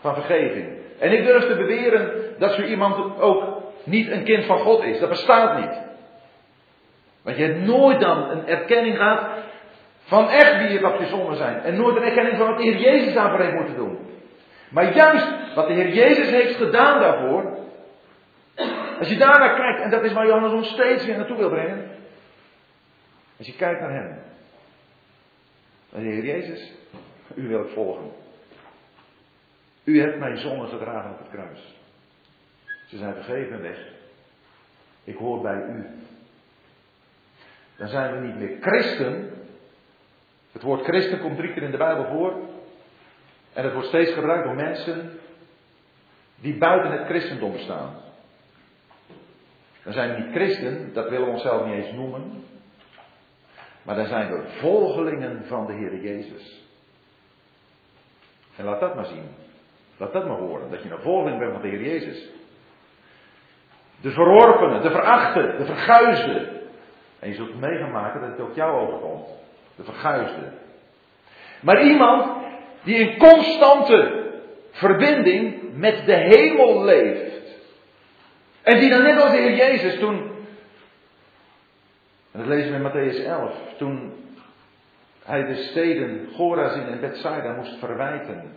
van 0.00 0.14
vergeving. 0.14 0.68
En 0.98 1.12
ik 1.12 1.24
durf 1.24 1.46
te 1.46 1.56
beweren 1.56 2.10
dat 2.38 2.52
zo 2.52 2.62
iemand 2.62 3.20
ook 3.20 3.44
niet 3.84 4.10
een 4.10 4.24
kind 4.24 4.44
van 4.44 4.58
God 4.58 4.82
is. 4.82 4.98
Dat 4.98 5.08
bestaat 5.08 5.60
niet. 5.60 5.80
Want 7.22 7.36
je 7.36 7.44
hebt 7.44 7.66
nooit 7.66 8.00
dan 8.00 8.30
een 8.30 8.46
erkenning 8.46 8.96
gehad 8.96 9.20
van 10.06 10.28
echt 10.28 10.56
wie 10.58 10.68
je 10.68 10.80
wat 10.80 10.98
je 10.98 11.06
zonden 11.06 11.36
zijn. 11.36 11.60
En 11.62 11.76
nooit 11.76 11.96
een 11.96 12.02
erkenning 12.02 12.36
van 12.36 12.46
wat 12.46 12.56
de 12.56 12.62
Heer 12.62 12.78
Jezus 12.78 13.14
daarvoor 13.14 13.40
heeft 13.40 13.54
moeten 13.54 13.74
doen. 13.74 13.98
Maar 14.68 14.94
juist 14.94 15.54
wat 15.54 15.66
de 15.66 15.74
Heer 15.74 15.92
Jezus 15.92 16.30
heeft 16.30 16.56
gedaan 16.56 17.00
daarvoor. 17.00 17.58
Als 18.98 19.08
je 19.08 19.16
daarnaar 19.16 19.56
kijkt, 19.56 19.80
en 19.80 19.90
dat 19.90 20.04
is 20.04 20.12
waar 20.12 20.26
Johannes 20.26 20.52
ons 20.52 20.68
steeds 20.68 21.04
weer 21.04 21.16
naartoe 21.16 21.36
wil 21.36 21.48
brengen. 21.48 21.90
Als 23.38 23.46
je 23.46 23.56
kijkt 23.56 23.80
naar 23.80 23.92
hem. 23.92 24.18
Dan 25.90 26.02
de 26.02 26.08
Heer 26.08 26.24
Jezus, 26.24 26.72
u 27.34 27.48
wil 27.48 27.60
ik 27.60 27.72
volgen. 27.72 28.10
U 29.84 30.00
hebt 30.00 30.18
mijn 30.18 30.36
zonden 30.36 30.68
gedragen 30.68 31.10
op 31.10 31.18
het 31.18 31.28
kruis. 31.30 31.74
Ze 32.86 32.96
zijn 32.96 33.14
vergeven 33.14 33.62
weg. 33.62 33.78
Ik 35.04 35.16
hoor 35.16 35.42
bij 35.42 35.66
u. 35.68 35.86
Dan 37.76 37.88
zijn 37.88 38.12
we 38.14 38.26
niet 38.26 38.38
meer 38.38 38.56
christen. 38.60 39.35
Het 40.56 40.64
woord 40.64 40.84
christen 40.84 41.20
komt 41.20 41.36
drie 41.36 41.52
keer 41.52 41.62
in 41.62 41.70
de 41.70 41.76
Bijbel 41.76 42.04
voor. 42.04 42.32
En 43.52 43.64
het 43.64 43.72
wordt 43.72 43.88
steeds 43.88 44.12
gebruikt 44.12 44.44
door 44.44 44.54
mensen 44.54 45.18
die 46.40 46.58
buiten 46.58 46.90
het 46.92 47.06
christendom 47.06 47.58
staan. 47.58 47.94
Dan 49.84 49.92
zijn 49.92 50.14
we 50.14 50.20
niet 50.20 50.34
christen, 50.34 50.92
dat 50.92 51.08
willen 51.08 51.26
we 51.26 51.32
onszelf 51.32 51.66
niet 51.66 51.74
eens 51.74 51.92
noemen. 51.92 52.44
Maar 53.82 53.96
dan 53.96 54.06
zijn 54.06 54.32
we 54.32 54.48
volgelingen 54.60 55.44
van 55.46 55.66
de 55.66 55.72
Heer 55.72 56.00
Jezus. 56.00 56.64
En 58.56 58.64
laat 58.64 58.80
dat 58.80 58.94
maar 58.94 59.06
zien. 59.06 59.28
Laat 59.96 60.12
dat 60.12 60.26
maar 60.26 60.38
horen. 60.38 60.70
Dat 60.70 60.82
je 60.82 60.90
een 60.90 61.02
volgeling 61.02 61.38
bent 61.38 61.52
van 61.52 61.62
de 61.62 61.68
Heer 61.68 61.82
Jezus. 61.82 62.30
De 64.00 64.10
verworpenen, 64.10 64.82
de 64.82 64.90
verachten, 64.90 65.58
de 65.58 65.64
verguisden. 65.64 66.60
En 67.18 67.28
je 67.28 67.34
zult 67.34 67.60
meegemaken 67.60 68.20
dat 68.20 68.30
het 68.30 68.40
ook 68.40 68.54
jou 68.54 68.86
overkomt. 68.86 69.44
De 69.76 69.84
verguisde. 69.84 70.52
Maar 71.60 71.82
iemand 71.82 72.44
die 72.82 72.96
in 72.96 73.18
constante 73.18 74.24
verbinding 74.70 75.76
met 75.76 76.06
de 76.06 76.14
hemel 76.14 76.84
leeft. 76.84 77.34
En 78.62 78.80
die 78.80 78.90
dan 78.90 79.02
net 79.02 79.22
als 79.22 79.30
de 79.30 79.36
Heer 79.36 79.56
Jezus 79.56 79.98
toen. 79.98 80.34
En 82.32 82.40
dat 82.40 82.46
lezen 82.46 82.70
we 82.70 82.76
in 82.76 82.90
Matthäus 82.90 83.24
11. 83.24 83.54
Toen 83.76 84.12
hij 85.22 85.44
de 85.44 85.54
steden 85.54 86.28
Gorazin 86.34 86.86
en 86.86 87.00
Bethsaida 87.00 87.52
moest 87.52 87.78
verwijten. 87.78 88.52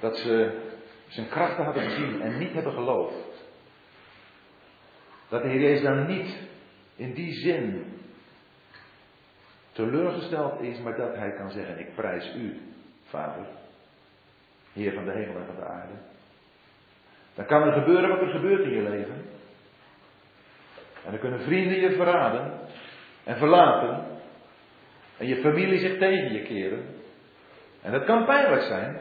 Dat 0.00 0.18
ze 0.18 0.58
zijn 1.08 1.28
krachten 1.28 1.64
hadden 1.64 1.82
gezien 1.82 2.22
en 2.22 2.38
niet 2.38 2.52
hebben 2.52 2.72
geloofd. 2.72 3.44
Dat 5.28 5.42
de 5.42 5.48
Heer 5.48 5.60
Jezus 5.60 5.82
dan 5.82 6.06
niet 6.06 6.36
in 6.96 7.12
die 7.12 7.32
zin 7.32 7.84
teleurgesteld 9.84 10.60
is, 10.60 10.78
maar 10.78 10.96
dat 10.96 11.16
hij 11.16 11.32
kan 11.32 11.50
zeggen: 11.50 11.78
Ik 11.78 11.94
prijs 11.94 12.34
u, 12.34 12.60
Vader, 13.04 13.46
Heer 14.72 14.92
van 14.92 15.04
de 15.04 15.10
hemel 15.10 15.36
en 15.36 15.46
van 15.46 15.54
de 15.54 15.64
aarde. 15.64 15.92
Dan 17.34 17.46
kan 17.46 17.62
er 17.62 17.72
gebeuren 17.72 18.08
wat 18.08 18.20
er 18.20 18.28
gebeurt 18.28 18.64
in 18.64 18.74
je 18.74 18.82
leven. 18.82 19.24
En 21.04 21.10
dan 21.10 21.18
kunnen 21.18 21.40
vrienden 21.40 21.80
je 21.80 21.90
verraden 21.90 22.52
en 23.24 23.36
verlaten. 23.36 24.04
En 25.16 25.26
je 25.26 25.36
familie 25.36 25.78
zich 25.78 25.98
tegen 25.98 26.32
je 26.32 26.42
keren. 26.42 26.84
En 27.82 27.92
dat 27.92 28.04
kan 28.04 28.24
pijnlijk 28.24 28.62
zijn. 28.62 28.98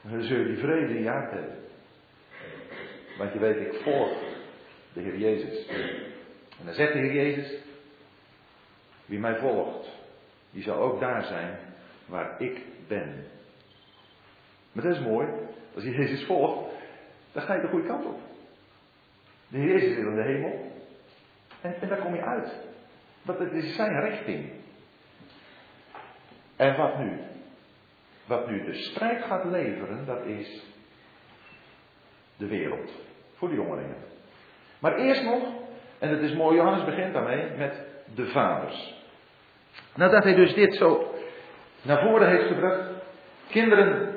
Maar 0.00 0.12
dan 0.12 0.22
zul 0.22 0.38
je 0.38 0.46
die 0.46 0.58
vrede 0.58 0.94
in 0.94 1.02
je 1.02 1.08
hart 1.08 1.30
hebben. 1.30 1.56
Want 3.18 3.32
je 3.32 3.38
weet, 3.38 3.56
ik 3.56 3.80
volg 3.82 4.10
de 4.92 5.00
Heer 5.00 5.18
Jezus. 5.18 5.66
En 6.58 6.64
dan 6.64 6.74
zegt 6.74 6.92
de 6.92 6.98
Heer 6.98 7.14
Jezus, 7.14 7.65
wie 9.06 9.18
mij 9.18 9.36
volgt, 9.36 9.88
die 10.50 10.62
zal 10.62 10.76
ook 10.76 11.00
daar 11.00 11.24
zijn 11.24 11.58
waar 12.06 12.40
ik 12.40 12.60
ben. 12.88 13.26
Maar 14.72 14.84
dat 14.84 14.94
is 14.94 15.02
mooi. 15.02 15.28
Als 15.74 15.84
je 15.84 15.90
Jezus 15.90 16.24
volgt, 16.24 16.70
dan 17.32 17.42
ga 17.42 17.54
je 17.54 17.60
de 17.60 17.68
goede 17.68 17.86
kant 17.86 18.04
op. 18.04 18.18
De 19.48 19.58
Heer 19.58 19.72
Jezus 19.72 19.90
is 19.90 19.96
in 19.96 20.14
de 20.14 20.22
hemel. 20.22 20.72
En, 21.60 21.88
daar 21.88 21.98
kom 21.98 22.14
je 22.14 22.22
uit. 22.22 22.66
Dat 23.22 23.40
is 23.40 23.74
zijn 23.74 24.00
richting. 24.00 24.52
En 26.56 26.76
wat 26.76 26.98
nu? 26.98 27.18
Wat 28.26 28.50
nu 28.50 28.64
de 28.64 28.74
strijd 28.74 29.24
gaat 29.24 29.44
leveren, 29.44 30.06
dat 30.06 30.24
is 30.24 30.64
de 32.36 32.46
wereld. 32.46 32.90
Voor 33.34 33.48
de 33.48 33.54
jongelingen. 33.54 33.96
Maar 34.78 34.96
eerst 34.96 35.22
nog, 35.22 35.42
en 35.98 36.08
het 36.08 36.20
is 36.20 36.34
mooi, 36.34 36.56
Johannes 36.56 36.84
begint 36.84 37.12
daarmee 37.12 37.56
met 37.56 37.84
de 38.14 38.26
vaders. 38.26 38.95
Nadat 39.94 40.24
hij 40.24 40.34
dus 40.34 40.54
dit 40.54 40.74
zo 40.74 41.14
naar 41.82 42.00
voren 42.00 42.28
heeft 42.28 42.46
gebracht, 42.46 42.80
kinderen, 43.48 44.14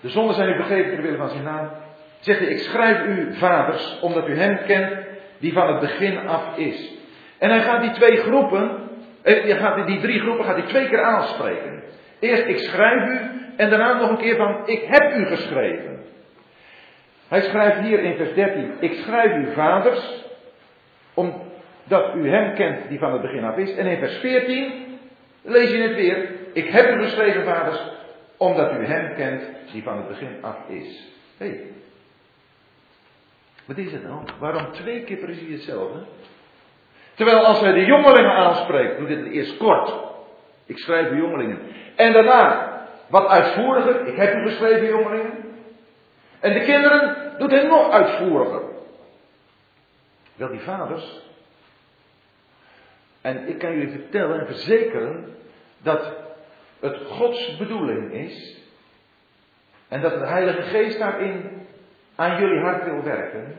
de 0.00 0.08
zonden 0.08 0.34
zijn 0.34 0.48
u 0.48 0.54
vergeven 0.54 0.94
ter 0.94 1.02
wille 1.02 1.16
van 1.16 1.28
zijn 1.28 1.44
naam, 1.44 1.70
zegt 2.20 2.38
hij, 2.38 2.48
ik 2.48 2.58
schrijf 2.58 3.04
u 3.04 3.34
vaders, 3.34 3.98
omdat 4.00 4.28
u 4.28 4.36
hem 4.36 4.58
kent 4.66 4.92
die 5.38 5.52
van 5.52 5.68
het 5.68 5.80
begin 5.80 6.28
af 6.28 6.56
is. 6.56 6.92
En 7.38 7.50
hij 7.50 7.62
gaat 7.62 7.80
die 7.80 7.92
twee 7.92 8.16
groepen, 8.16 8.88
eh, 9.22 9.42
hij 9.42 9.56
gaat 9.56 9.86
die 9.86 10.00
drie 10.00 10.20
groepen 10.20 10.44
gaat 10.44 10.56
hij 10.56 10.66
twee 10.66 10.88
keer 10.88 11.02
aanspreken. 11.02 11.82
Eerst 12.20 12.44
ik 12.46 12.58
schrijf 12.58 13.08
u 13.08 13.18
en 13.56 13.70
daarna 13.70 13.92
nog 13.92 14.10
een 14.10 14.18
keer 14.18 14.36
van 14.36 14.62
ik 14.66 14.82
heb 14.86 15.14
u 15.14 15.26
geschreven. 15.26 16.04
Hij 17.28 17.40
schrijft 17.40 17.78
hier 17.78 17.98
in 17.98 18.16
vers 18.16 18.34
13: 18.34 18.72
Ik 18.80 18.94
schrijf 18.94 19.36
u 19.36 19.52
vaders, 19.52 20.24
omdat 21.90 22.14
u 22.14 22.28
hem 22.28 22.54
kent 22.54 22.88
die 22.88 22.98
van 22.98 23.12
het 23.12 23.22
begin 23.22 23.44
af 23.44 23.56
is. 23.56 23.74
En 23.74 23.86
in 23.86 23.98
vers 23.98 24.16
14 24.18 24.98
lees 25.42 25.70
je 25.70 25.76
het 25.76 25.94
weer: 25.94 26.28
ik 26.52 26.68
heb 26.68 26.90
u 26.90 27.02
geschreven, 27.02 27.44
vaders, 27.44 27.80
omdat 28.36 28.72
u 28.72 28.84
hem 28.84 29.14
kent 29.14 29.42
die 29.72 29.82
van 29.82 29.96
het 29.96 30.08
begin 30.08 30.36
af 30.40 30.56
is. 30.68 31.12
Hé, 31.36 31.46
hey, 31.46 31.64
wat 33.64 33.76
is 33.76 33.92
het 33.92 34.02
nou? 34.02 34.20
Waarom 34.38 34.72
twee 34.72 35.04
keer 35.04 35.16
precies 35.16 35.52
hetzelfde? 35.52 36.04
Terwijl 37.14 37.44
als 37.44 37.60
wij 37.60 37.72
de 37.72 37.84
jongelingen 37.84 38.32
aanspreken, 38.32 38.98
doe 38.98 39.08
dit 39.08 39.32
eerst 39.32 39.56
kort. 39.56 39.92
Ik 40.66 40.78
schrijf 40.78 41.08
de 41.08 41.16
jongelingen. 41.16 41.58
En 41.96 42.12
daarna, 42.12 42.78
wat 43.08 43.26
uitvoeriger, 43.26 44.06
ik 44.06 44.16
heb 44.16 44.34
u 44.34 44.48
geschreven 44.48 44.86
jongelingen. 44.86 45.32
En 46.40 46.52
de 46.52 46.60
kinderen 46.60 47.34
doet 47.38 47.50
hij 47.50 47.62
nog 47.62 47.90
uitvoeriger. 47.90 48.62
Wel 50.36 50.48
die 50.48 50.60
vaders. 50.60 51.29
En 53.20 53.48
ik 53.48 53.58
kan 53.58 53.72
jullie 53.72 53.90
vertellen 53.90 54.40
en 54.40 54.46
verzekeren 54.46 55.36
dat 55.78 56.12
het 56.80 56.96
Gods 56.96 57.56
bedoeling 57.56 58.12
is. 58.12 58.58
En 59.88 60.00
dat 60.00 60.12
de 60.12 60.26
Heilige 60.26 60.62
Geest 60.62 60.98
daarin 60.98 61.66
aan 62.14 62.40
jullie 62.40 62.60
hart 62.60 62.84
wil 62.84 63.02
werken. 63.02 63.56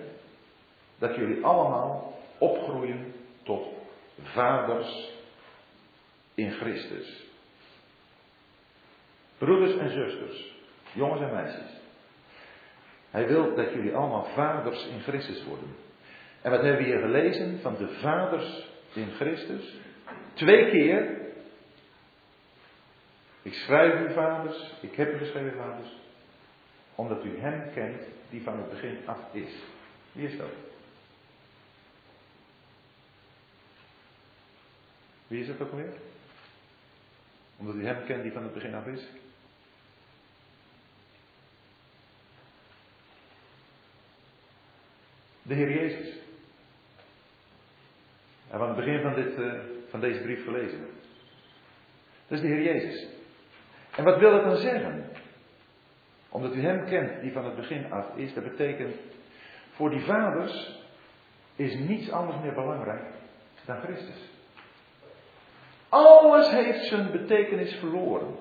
Dat 0.99 1.15
jullie 1.15 1.45
allemaal 1.45 2.19
opgroeien 2.37 3.13
tot 3.43 3.67
vaders 4.23 5.11
in 6.33 6.51
Christus. 6.51 7.29
Broeders 9.37 9.77
en 9.77 9.89
zusters, 9.89 10.55
jongens 10.93 11.21
en 11.21 11.33
meisjes. 11.33 11.79
Hij 13.09 13.27
wil 13.27 13.55
dat 13.55 13.73
jullie 13.73 13.95
allemaal 13.95 14.27
vaders 14.35 14.87
in 14.87 14.99
Christus 14.99 15.43
worden. 15.45 15.75
En 16.41 16.51
wat 16.51 16.61
hebben 16.61 16.81
we 16.81 16.87
hier 16.87 16.99
gelezen 16.99 17.59
van 17.61 17.75
de 17.77 17.87
vaders 17.87 18.69
in 18.93 19.11
Christus? 19.11 19.75
Twee 20.33 20.69
keer. 20.69 21.19
Ik 23.41 23.53
schrijf 23.53 24.09
u 24.09 24.13
vaders, 24.13 24.73
ik 24.81 24.95
heb 24.95 25.13
u 25.13 25.17
geschreven 25.17 25.57
vaders, 25.57 25.95
omdat 26.95 27.25
u 27.25 27.39
hem 27.39 27.73
kent 27.73 28.01
die 28.29 28.41
van 28.41 28.57
het 28.57 28.69
begin 28.69 28.97
af 29.05 29.33
is. 29.33 29.53
Wie 30.11 30.27
is 30.27 30.37
dat? 30.37 30.49
Wie 35.27 35.41
is 35.41 35.47
het 35.47 35.61
ook 35.61 35.71
weer? 35.71 35.93
Omdat 37.57 37.75
u 37.75 37.85
hem 37.85 38.05
kent 38.05 38.23
die 38.23 38.31
van 38.31 38.43
het 38.43 38.53
begin 38.53 38.73
af 38.73 38.85
is? 38.85 39.07
De 45.41 45.53
Heer 45.53 45.71
Jezus. 45.71 46.20
En 48.51 48.57
we 48.57 48.63
aan 48.63 48.75
het 48.75 48.85
begin 48.85 49.01
van, 49.01 49.13
dit, 49.13 49.37
uh, 49.37 49.53
van 49.89 49.99
deze 49.99 50.21
brief 50.21 50.43
gelezen. 50.43 50.79
Dat 52.27 52.37
is 52.37 52.41
de 52.41 52.47
Heer 52.47 52.61
Jezus. 52.61 53.07
En 53.95 54.03
wat 54.03 54.19
wil 54.19 54.31
dat 54.31 54.43
dan 54.43 54.57
zeggen? 54.57 55.09
Omdat 56.29 56.55
u 56.55 56.61
Hem 56.61 56.85
kent 56.85 57.21
die 57.21 57.31
van 57.31 57.45
het 57.45 57.55
begin 57.55 57.91
af 57.91 58.15
is, 58.15 58.33
dat 58.33 58.43
betekent 58.43 58.95
voor 59.71 59.89
die 59.89 60.01
vaders 60.01 60.79
is 61.55 61.75
niets 61.75 62.11
anders 62.11 62.37
meer 62.41 62.53
belangrijk 62.53 63.03
dan 63.65 63.81
Christus. 63.81 64.29
Alles 65.89 66.49
heeft 66.49 66.85
zijn 66.85 67.11
betekenis 67.11 67.75
verloren 67.75 68.35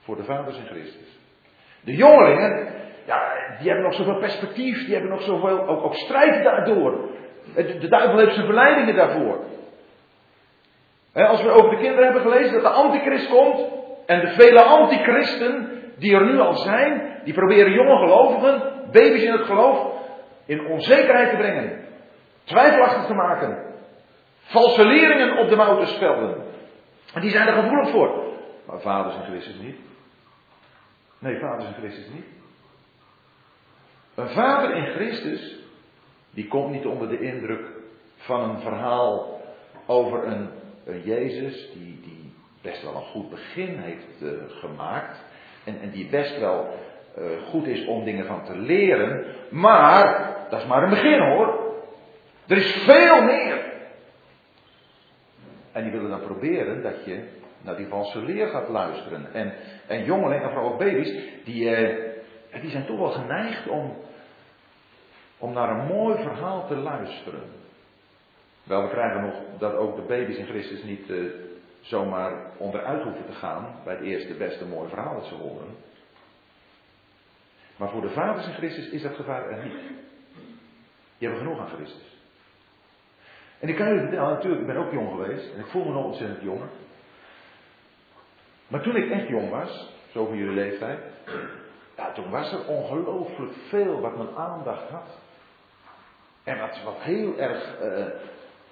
voor 0.00 0.16
de 0.16 0.24
vaders 0.24 0.56
in 0.56 0.66
Christus. 0.66 1.18
De 1.80 1.94
jongelingen, 1.94 2.74
ja, 3.06 3.32
die 3.58 3.68
hebben 3.68 3.84
nog 3.84 3.94
zoveel 3.94 4.18
perspectief, 4.18 4.84
die 4.84 4.92
hebben 4.92 5.10
nog 5.10 5.22
zoveel, 5.22 5.68
ook, 5.68 5.84
ook 5.84 5.94
strijd 5.94 6.44
daardoor. 6.44 7.14
De 7.56 7.88
duivel 7.88 8.18
heeft 8.18 8.34
zijn 8.34 8.46
verleidingen 8.46 8.94
daarvoor. 8.94 9.44
Als 11.12 11.42
we 11.42 11.50
over 11.50 11.70
de 11.70 11.76
kinderen 11.76 12.04
hebben 12.04 12.22
gelezen 12.22 12.52
dat 12.52 12.62
de 12.62 12.68
antichrist 12.68 13.28
komt 13.28 13.60
en 14.06 14.20
de 14.20 14.30
vele 14.30 14.62
antichristen 14.62 15.82
die 15.98 16.14
er 16.14 16.24
nu 16.24 16.38
al 16.38 16.54
zijn, 16.54 17.20
die 17.24 17.34
proberen 17.34 17.72
jonge 17.72 17.96
gelovigen, 17.96 18.62
baby's 18.92 19.22
in 19.22 19.32
het 19.32 19.46
geloof, 19.46 19.94
in 20.46 20.66
onzekerheid 20.66 21.30
te 21.30 21.36
brengen, 21.36 21.84
twijfelachtig 22.44 23.06
te 23.06 23.14
maken, 23.14 23.74
valse 24.40 24.84
leringen 24.84 25.38
op 25.38 25.48
de 25.48 25.56
mouw 25.56 25.78
te 25.78 25.86
spelden. 25.86 26.44
En 27.14 27.20
die 27.20 27.30
zijn 27.30 27.46
er 27.48 27.62
gevoelig 27.62 27.90
voor. 27.90 28.24
Maar 28.66 28.80
vaders 28.80 29.14
in 29.14 29.22
Christus 29.22 29.58
niet. 29.60 29.76
Nee, 31.18 31.38
vaders 31.38 31.64
in 31.64 31.74
Christus 31.74 32.08
niet. 32.14 32.26
Een 34.14 34.28
vader 34.28 34.76
in 34.76 34.86
Christus, 34.86 35.55
die 36.36 36.48
komt 36.48 36.70
niet 36.70 36.86
onder 36.86 37.08
de 37.08 37.20
indruk 37.20 37.66
van 38.16 38.50
een 38.50 38.60
verhaal 38.60 39.40
over 39.86 40.26
een, 40.26 40.48
Jezus 41.04 41.70
die, 41.72 42.00
die 42.02 42.32
best 42.62 42.82
wel 42.82 42.94
een 42.94 43.02
goed 43.02 43.30
begin 43.30 43.78
heeft 43.78 44.22
uh, 44.22 44.30
gemaakt. 44.48 45.24
En, 45.64 45.80
en, 45.80 45.90
die 45.90 46.06
best 46.06 46.38
wel 46.38 46.68
uh, 47.18 47.24
goed 47.50 47.66
is 47.66 47.86
om 47.86 48.04
dingen 48.04 48.26
van 48.26 48.44
te 48.44 48.56
leren. 48.56 49.24
Maar, 49.48 50.36
dat 50.50 50.60
is 50.60 50.66
maar 50.66 50.82
een 50.82 50.90
begin 50.90 51.20
hoor. 51.20 51.74
Er 52.46 52.56
is 52.56 52.72
veel 52.72 53.22
meer. 53.22 53.72
En 55.72 55.82
die 55.82 55.92
willen 55.92 56.10
dan 56.10 56.20
proberen 56.20 56.82
dat 56.82 57.04
je 57.04 57.22
naar 57.60 57.76
die 57.76 57.88
valse 57.88 58.22
leer 58.22 58.48
gaat 58.48 58.68
luisteren. 58.68 59.32
En, 59.32 59.52
en 59.86 60.04
jongelingen, 60.04 60.42
en 60.42 60.52
vooral 60.52 60.76
baby's, 60.76 61.12
die, 61.44 61.70
uh, 61.70 62.60
die 62.60 62.70
zijn 62.70 62.86
toch 62.86 62.98
wel 62.98 63.10
geneigd 63.10 63.68
om, 63.68 63.96
om 65.38 65.52
naar 65.52 65.70
een 65.70 65.86
mooi 65.86 66.22
verhaal 66.22 66.66
te 66.66 66.76
luisteren. 66.76 67.42
Wel, 68.62 68.82
we 68.82 68.88
krijgen 68.88 69.20
nog 69.20 69.34
dat 69.58 69.74
ook 69.74 69.96
de 69.96 70.02
baby's 70.02 70.36
in 70.36 70.46
Christus 70.46 70.82
niet 70.82 71.08
uh, 71.08 71.30
zomaar 71.80 72.50
onderuit 72.56 73.02
hoeven 73.02 73.26
te 73.26 73.32
gaan 73.32 73.74
bij 73.84 73.94
het 73.94 74.04
eerste 74.04 74.34
beste 74.34 74.64
mooie 74.64 74.88
verhaal 74.88 75.14
dat 75.14 75.26
ze 75.26 75.34
horen. 75.34 75.76
Maar 77.76 77.90
voor 77.90 78.00
de 78.00 78.10
vaders 78.10 78.46
in 78.46 78.54
Christus 78.54 78.88
is 78.88 79.02
dat 79.02 79.14
gevaar 79.14 79.50
er 79.50 79.64
niet. 79.64 79.78
Die 81.18 81.28
hebben 81.28 81.38
genoeg 81.38 81.58
aan 81.58 81.76
Christus. 81.76 82.16
En 83.58 83.68
ik 83.68 83.76
kan 83.76 83.86
jullie 83.86 84.02
vertellen, 84.02 84.32
natuurlijk, 84.32 84.60
ik 84.60 84.66
ben 84.66 84.76
ook 84.76 84.92
jong 84.92 85.10
geweest 85.10 85.52
en 85.54 85.60
ik 85.60 85.66
voel 85.66 85.84
me 85.84 85.92
nog 85.92 86.04
ontzettend 86.04 86.42
jong. 86.42 86.60
Maar 88.68 88.80
toen 88.80 88.96
ik 88.96 89.10
echt 89.10 89.28
jong 89.28 89.50
was, 89.50 89.92
zo 90.12 90.26
van 90.26 90.36
jullie 90.36 90.54
leeftijd, 90.54 90.98
ja, 91.96 92.12
toen 92.12 92.30
was 92.30 92.52
er 92.52 92.66
ongelooflijk 92.66 93.52
veel 93.68 94.00
wat 94.00 94.16
mijn 94.16 94.36
aandacht 94.36 94.88
had. 94.88 95.18
En 96.46 96.58
wat, 96.58 96.82
wat 96.84 96.96
heel 96.98 97.38
erg 97.38 97.80
uh, 97.82 98.04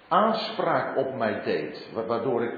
aanspraak 0.09 0.97
op 0.97 1.15
mij 1.15 1.43
deed. 1.43 1.89
Waardoor 2.07 2.45
ik 2.45 2.55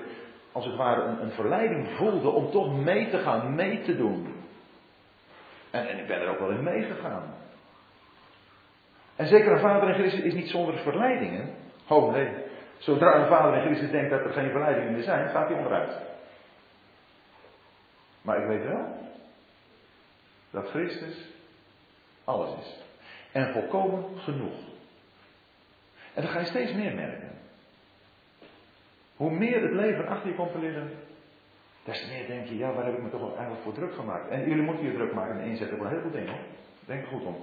als 0.53 0.65
het 0.65 0.77
ware 0.77 1.03
een, 1.03 1.23
een, 1.23 1.31
verleiding 1.31 1.89
voelde 1.97 2.29
om 2.29 2.51
toch 2.51 2.77
mee 2.77 3.11
te 3.11 3.19
gaan, 3.19 3.55
mee 3.55 3.83
te 3.83 3.97
doen. 3.97 4.35
En, 5.71 5.89
en 5.89 5.99
ik 5.99 6.07
ben 6.07 6.21
er 6.21 6.29
ook 6.29 6.39
wel 6.39 6.51
in 6.51 6.63
meegegaan. 6.63 7.35
En 9.17 9.27
zeker 9.27 9.53
een 9.53 9.61
vader 9.61 9.89
in 9.89 9.95
Christus 9.95 10.21
is 10.21 10.35
niet 10.35 10.49
zonder 10.49 10.79
verleidingen. 10.79 11.55
Oh 11.89 12.13
nee, 12.13 12.29
zodra 12.79 13.15
een 13.15 13.29
vader 13.29 13.57
in 13.57 13.67
Christus 13.67 13.91
denkt 13.91 14.11
dat 14.11 14.25
er 14.25 14.33
geen 14.33 14.51
verleidingen 14.51 14.93
meer 14.93 15.03
zijn, 15.03 15.29
gaat 15.29 15.49
hij 15.49 15.57
onderuit. 15.57 15.97
Maar 18.23 18.41
ik 18.43 18.47
weet 18.47 18.65
wel 18.65 18.97
dat 20.51 20.69
Christus 20.69 21.33
alles 22.25 22.51
is. 22.61 22.85
En 23.33 23.53
volkomen 23.53 24.19
genoeg. 24.19 24.75
En 26.17 26.23
dat 26.23 26.31
ga 26.31 26.39
je 26.39 26.45
steeds 26.45 26.73
meer 26.73 26.95
merken. 26.95 27.31
Hoe 29.17 29.31
meer 29.31 29.63
het 29.63 29.73
leven 29.73 30.07
achter 30.07 30.29
je 30.29 30.37
komt 30.37 30.53
te 30.53 30.59
liggen, 30.59 30.91
des 31.85 32.01
te 32.01 32.13
meer 32.13 32.27
denk 32.27 32.47
je, 32.47 32.57
ja, 32.57 32.73
waar 32.73 32.85
heb 32.85 32.95
ik 32.97 33.03
me 33.03 33.11
toch 33.11 33.35
eigenlijk 33.35 33.63
voor 33.63 33.73
druk 33.73 33.95
gemaakt? 33.95 34.29
En 34.29 34.49
jullie 34.49 34.63
moeten 34.63 34.85
je 34.85 34.93
druk 34.93 35.13
maken 35.13 35.41
en 35.41 35.47
inzetten 35.47 35.77
voor 35.77 35.89
heel 35.89 36.01
goed 36.01 36.13
ding 36.13 36.29
hoor. 36.29 36.39
Denk 36.87 37.03
er 37.03 37.09
goed 37.09 37.25
om. 37.25 37.37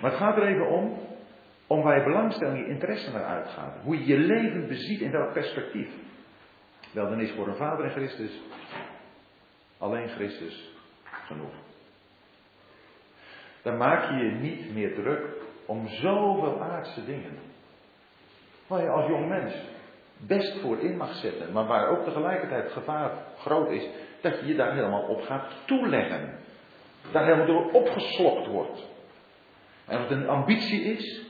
Maar 0.00 0.10
het 0.10 0.20
gaat 0.20 0.36
er 0.36 0.46
even 0.46 0.68
om, 0.68 0.98
om 1.66 1.82
waar 1.82 1.98
je 1.98 2.04
belangstelling, 2.04 2.58
je 2.58 2.72
interesse 2.72 3.12
naar 3.12 3.24
uitgaat. 3.24 3.76
Hoe 3.82 3.98
je 3.98 4.06
je 4.06 4.18
leven 4.18 4.68
beziet 4.68 5.00
in 5.00 5.10
welk 5.10 5.32
perspectief. 5.32 5.88
Wel, 6.92 7.08
dan 7.08 7.20
is 7.20 7.32
voor 7.32 7.48
een 7.48 7.56
vader 7.56 7.84
in 7.84 7.90
Christus 7.90 8.40
alleen 9.78 10.08
Christus 10.08 10.72
genoeg. 11.04 11.54
Dan 13.62 13.76
maak 13.76 14.10
je 14.10 14.16
je 14.16 14.30
niet 14.30 14.74
meer 14.74 14.94
druk 14.94 15.26
om 15.66 15.88
zoveel 15.88 16.62
aardse 16.62 17.04
dingen. 17.04 17.52
Waar 18.66 18.82
je 18.82 18.88
als 18.88 19.06
jong 19.06 19.28
mens 19.28 19.54
best 20.16 20.60
voor 20.60 20.78
in 20.78 20.96
mag 20.96 21.14
zetten, 21.14 21.52
maar 21.52 21.66
waar 21.66 21.88
ook 21.88 22.04
tegelijkertijd 22.04 22.72
gevaar 22.72 23.10
groot 23.38 23.70
is 23.70 23.88
dat 24.20 24.40
je 24.40 24.46
je 24.46 24.54
daar 24.54 24.74
helemaal 24.74 25.02
op 25.02 25.22
gaat 25.22 25.52
toeleggen. 25.64 26.38
Daar 27.12 27.24
helemaal 27.24 27.46
door 27.46 27.70
opgeslokt 27.70 28.46
wordt. 28.46 28.92
En 29.86 29.96
of 29.96 30.08
het 30.08 30.10
een 30.10 30.28
ambitie 30.28 30.82
is, 30.82 31.22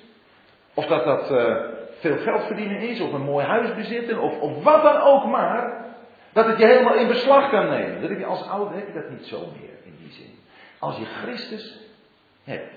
of 0.75 0.87
dat 0.87 1.05
dat 1.05 1.31
uh, 1.31 1.57
veel 1.99 2.19
geld 2.19 2.43
verdienen 2.43 2.79
is, 2.79 3.01
of 3.01 3.13
een 3.13 3.25
mooi 3.25 3.47
huis 3.47 3.75
bezitten, 3.75 4.19
of, 4.19 4.41
of 4.41 4.63
wat 4.63 4.83
dan 4.83 5.01
ook 5.01 5.25
maar, 5.25 5.85
dat 6.33 6.47
het 6.47 6.59
je 6.59 6.67
helemaal 6.67 6.95
in 6.95 7.07
beslag 7.07 7.51
kan 7.51 7.69
nemen. 7.69 8.01
Dat 8.01 8.11
heb 8.11 8.19
je 8.19 8.27
als 8.27 8.49
ouder 8.49 8.77
heb 8.77 8.87
je 8.87 8.93
dat 8.93 9.11
niet 9.11 9.27
zo 9.27 9.39
meer 9.39 9.79
in 9.85 9.97
die 9.99 10.13
zin. 10.13 10.39
Als 10.79 10.97
je 10.97 11.05
Christus 11.05 11.81
hebt, 12.45 12.75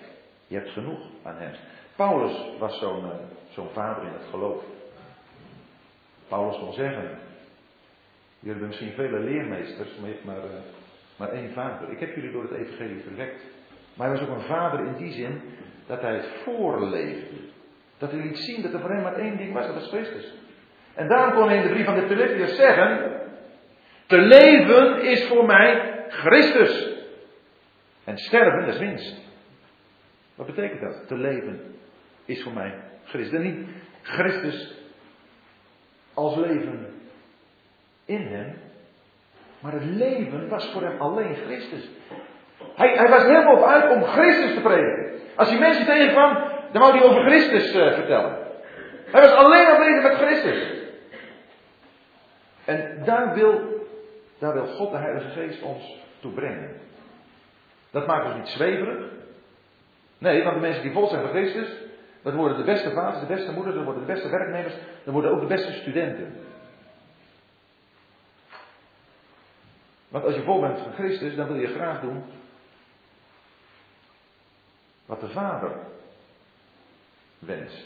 je 0.47 0.55
hebt 0.55 0.70
genoeg 0.70 0.99
aan 1.24 1.36
hem. 1.38 1.51
Paulus 1.98 2.58
was 2.60 2.80
zo'n 2.80 3.04
uh, 3.04 3.12
zo'n 3.50 3.70
vader 3.74 4.04
in 4.04 4.14
het 4.14 4.28
geloof. 4.30 4.64
Paulus 6.28 6.58
kon 6.58 6.74
zeggen, 6.74 7.20
Jullie 8.39 8.62
hebben 8.62 8.68
misschien 8.68 8.91
vele 8.91 9.20
leermeesters, 9.20 9.89
maar, 10.24 10.38
uh, 10.38 10.43
maar 11.18 11.30
één 11.30 11.52
vader. 11.52 11.91
Ik 11.91 12.00
heb 12.00 12.16
jullie 12.16 12.32
door 12.32 12.41
het 12.41 12.52
evangelie 12.52 13.04
verwekt. 13.04 13.41
Maar 13.93 14.08
hij 14.08 14.18
was 14.18 14.28
ook 14.28 14.36
een 14.36 14.45
vader 14.45 14.86
in 14.86 14.95
die 14.95 15.12
zin 15.12 15.41
dat 15.88 16.02
hij 16.02 16.14
het 16.14 16.28
voorleefde. 16.43 17.36
Dat 17.98 18.12
hij 18.12 18.20
liet 18.20 18.38
zien 18.38 18.62
dat 18.62 18.74
er 18.74 18.80
voor 18.80 18.89
hem 18.89 19.04
maar 19.04 19.16
één 19.16 19.38
ding 19.38 19.54
was, 19.54 19.66
dat 19.66 19.76
was 19.76 19.88
Christus. 19.88 20.34
En 20.93 21.08
daarom 21.08 21.34
kon 21.34 21.48
hij 21.48 21.58
in 21.58 21.64
de 21.64 21.70
brief 21.70 21.86
van 21.86 21.95
de 21.95 22.08
Philippiërs 22.08 22.56
zeggen, 22.56 23.22
te 24.06 24.18
leven 24.18 25.02
is 25.02 25.28
voor 25.28 25.45
mij 25.45 26.06
Christus. 26.10 26.95
En 28.04 28.18
sterven, 28.18 28.68
is 28.68 28.78
winst. 28.78 29.22
Wat 30.36 30.45
betekent 30.45 30.82
dat? 30.82 31.08
Te 31.08 31.16
leven 31.16 31.76
is 32.28 32.43
voor 32.43 32.53
mij 32.53 32.73
Christus. 33.03 33.34
En 33.34 33.41
niet 33.41 33.67
Christus 34.01 34.75
als 36.13 36.36
leven 36.36 36.88
in 38.05 38.28
hem. 38.28 38.55
Maar 39.59 39.73
het 39.73 39.86
leven 39.86 40.49
was 40.49 40.71
voor 40.71 40.82
hem 40.82 41.01
alleen 41.01 41.36
Christus. 41.36 41.89
Hij, 42.75 42.93
hij 42.93 43.09
was 43.09 43.23
helemaal 43.23 43.55
op 43.55 43.63
uit 43.63 43.91
om 43.91 44.03
Christus 44.03 44.53
te 44.53 44.61
prediken. 44.61 45.19
Als 45.36 45.49
hij 45.49 45.59
mensen 45.59 45.86
tegenkwam, 45.86 46.34
dan 46.71 46.82
wou 46.82 46.97
hij 46.97 47.07
over 47.07 47.25
Christus 47.25 47.75
uh, 47.75 47.93
vertellen. 47.93 48.38
Hij 49.11 49.21
was 49.21 49.32
alleen 49.32 49.63
maar 49.63 49.78
bezig 49.78 50.03
met 50.03 50.13
Christus. 50.13 50.75
En 52.65 53.01
daar 53.05 53.34
wil, 53.34 53.61
daar 54.39 54.53
wil 54.53 54.65
God, 54.65 54.91
de 54.91 54.97
Heilige 54.97 55.30
Geest, 55.30 55.61
ons 55.61 56.03
toe 56.19 56.32
brengen. 56.32 56.75
Dat 57.91 58.07
maakt 58.07 58.25
ons 58.25 58.36
niet 58.36 58.47
zweverig. 58.47 59.05
Nee, 60.17 60.43
want 60.43 60.55
de 60.55 60.61
mensen 60.61 60.82
die 60.84 60.91
vol 60.91 61.07
zijn 61.07 61.21
van 61.21 61.30
Christus, 61.30 61.67
dat 62.22 62.34
worden 62.34 62.57
de 62.57 62.63
beste 62.63 62.91
vaders, 62.91 63.20
de 63.20 63.34
beste 63.36 63.51
moeders, 63.51 63.76
dat 63.76 63.84
worden 63.86 64.05
de 64.05 64.13
beste 64.13 64.30
werknemers, 64.30 64.76
dat 65.03 65.13
worden 65.13 65.32
ook 65.32 65.39
de 65.39 65.45
beste 65.45 65.72
studenten. 65.72 66.34
Want 70.07 70.24
als 70.24 70.36
je 70.36 70.43
vol 70.43 70.59
bent 70.59 70.80
van 70.80 70.93
Christus, 70.93 71.36
dan 71.36 71.47
wil 71.47 71.55
je 71.55 71.68
graag 71.68 72.01
doen 72.01 72.24
wat 75.05 75.20
de 75.20 75.30
Vader 75.30 75.72
wenst. 77.39 77.86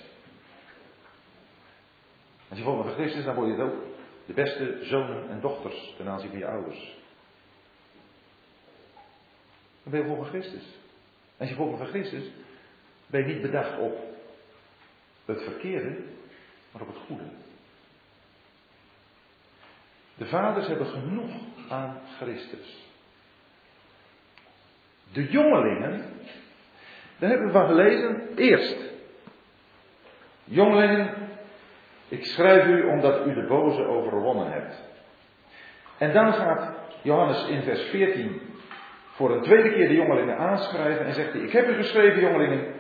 Als 2.49 2.59
je 2.59 2.65
vol 2.65 2.75
bent 2.75 2.87
van 2.87 3.03
Christus, 3.03 3.23
dan 3.23 3.35
word 3.35 3.55
je 3.55 3.63
ook 3.63 3.83
de 4.25 4.33
beste 4.33 4.77
zonen 4.81 5.29
en 5.29 5.41
dochters 5.41 5.93
ten 5.97 6.07
aanzien 6.07 6.29
van 6.29 6.39
je 6.39 6.47
ouders. 6.47 6.99
Dan 9.83 9.91
ben 9.91 10.01
je 10.01 10.07
vol 10.07 10.15
van 10.15 10.25
Christus. 10.25 10.63
Als 11.37 11.49
je 11.49 11.55
vol 11.55 11.65
bent 11.65 11.77
van 11.77 11.87
Christus, 11.87 12.31
ben 13.07 13.27
je 13.27 13.33
niet 13.33 13.41
bedacht 13.41 13.79
op 13.79 14.10
het 15.33 15.43
verkeerde, 15.43 15.95
maar 16.71 16.81
op 16.81 16.87
het 16.87 17.03
goede. 17.07 17.23
De 20.15 20.25
vaders 20.25 20.67
hebben 20.67 20.87
genoeg 20.87 21.31
aan 21.69 21.99
Christus. 22.19 22.89
De 25.13 25.29
jongelingen, 25.29 26.05
daar 27.19 27.29
hebben 27.29 27.47
we 27.47 27.53
van 27.53 27.67
gelezen, 27.67 28.35
eerst. 28.35 28.77
Jongelingen, 30.43 31.13
ik 32.07 32.25
schrijf 32.25 32.65
u 32.65 32.83
omdat 32.83 33.27
u 33.27 33.33
de 33.33 33.45
boze 33.47 33.83
overwonnen 33.83 34.51
hebt. 34.51 34.83
En 35.97 36.13
dan 36.13 36.33
gaat 36.33 36.75
Johannes 37.01 37.47
in 37.47 37.61
vers 37.63 37.81
14 37.81 38.41
voor 39.11 39.35
een 39.35 39.41
tweede 39.41 39.69
keer 39.69 39.87
de 39.87 39.95
jongelingen 39.95 40.37
aanschrijven 40.37 41.05
en 41.05 41.13
zegt 41.13 41.33
hij, 41.33 41.41
ik 41.41 41.51
heb 41.51 41.67
u 41.67 41.73
geschreven 41.73 42.21
jongelingen, 42.21 42.73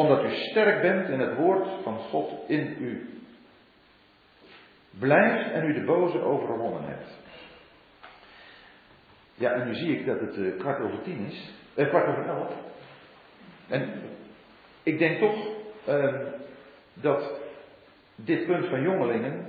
omdat 0.00 0.24
u 0.24 0.30
sterk 0.30 0.82
bent 0.82 1.08
in 1.08 1.20
het 1.20 1.36
woord 1.36 1.68
van 1.82 1.98
God 1.98 2.32
in 2.46 2.76
u. 2.80 3.08
Blijf 4.98 5.52
en 5.52 5.64
u 5.64 5.72
de 5.72 5.84
boze 5.84 6.20
overwonnen 6.20 6.84
hebt. 6.84 7.18
Ja, 9.34 9.52
en 9.52 9.66
nu 9.66 9.74
zie 9.74 9.98
ik 9.98 10.06
dat 10.06 10.20
het 10.20 10.36
uh, 10.36 10.58
kwart 10.58 10.80
over 10.80 11.02
tien 11.02 11.26
is. 11.26 11.52
Eh, 11.74 11.88
kwart 11.88 12.06
over 12.06 12.26
elf. 12.26 12.52
En 13.68 14.02
ik 14.82 14.98
denk 14.98 15.18
toch 15.18 15.46
uh, 15.88 16.20
dat 16.94 17.40
dit 18.14 18.46
punt 18.46 18.66
van 18.66 18.82
jongelingen, 18.82 19.46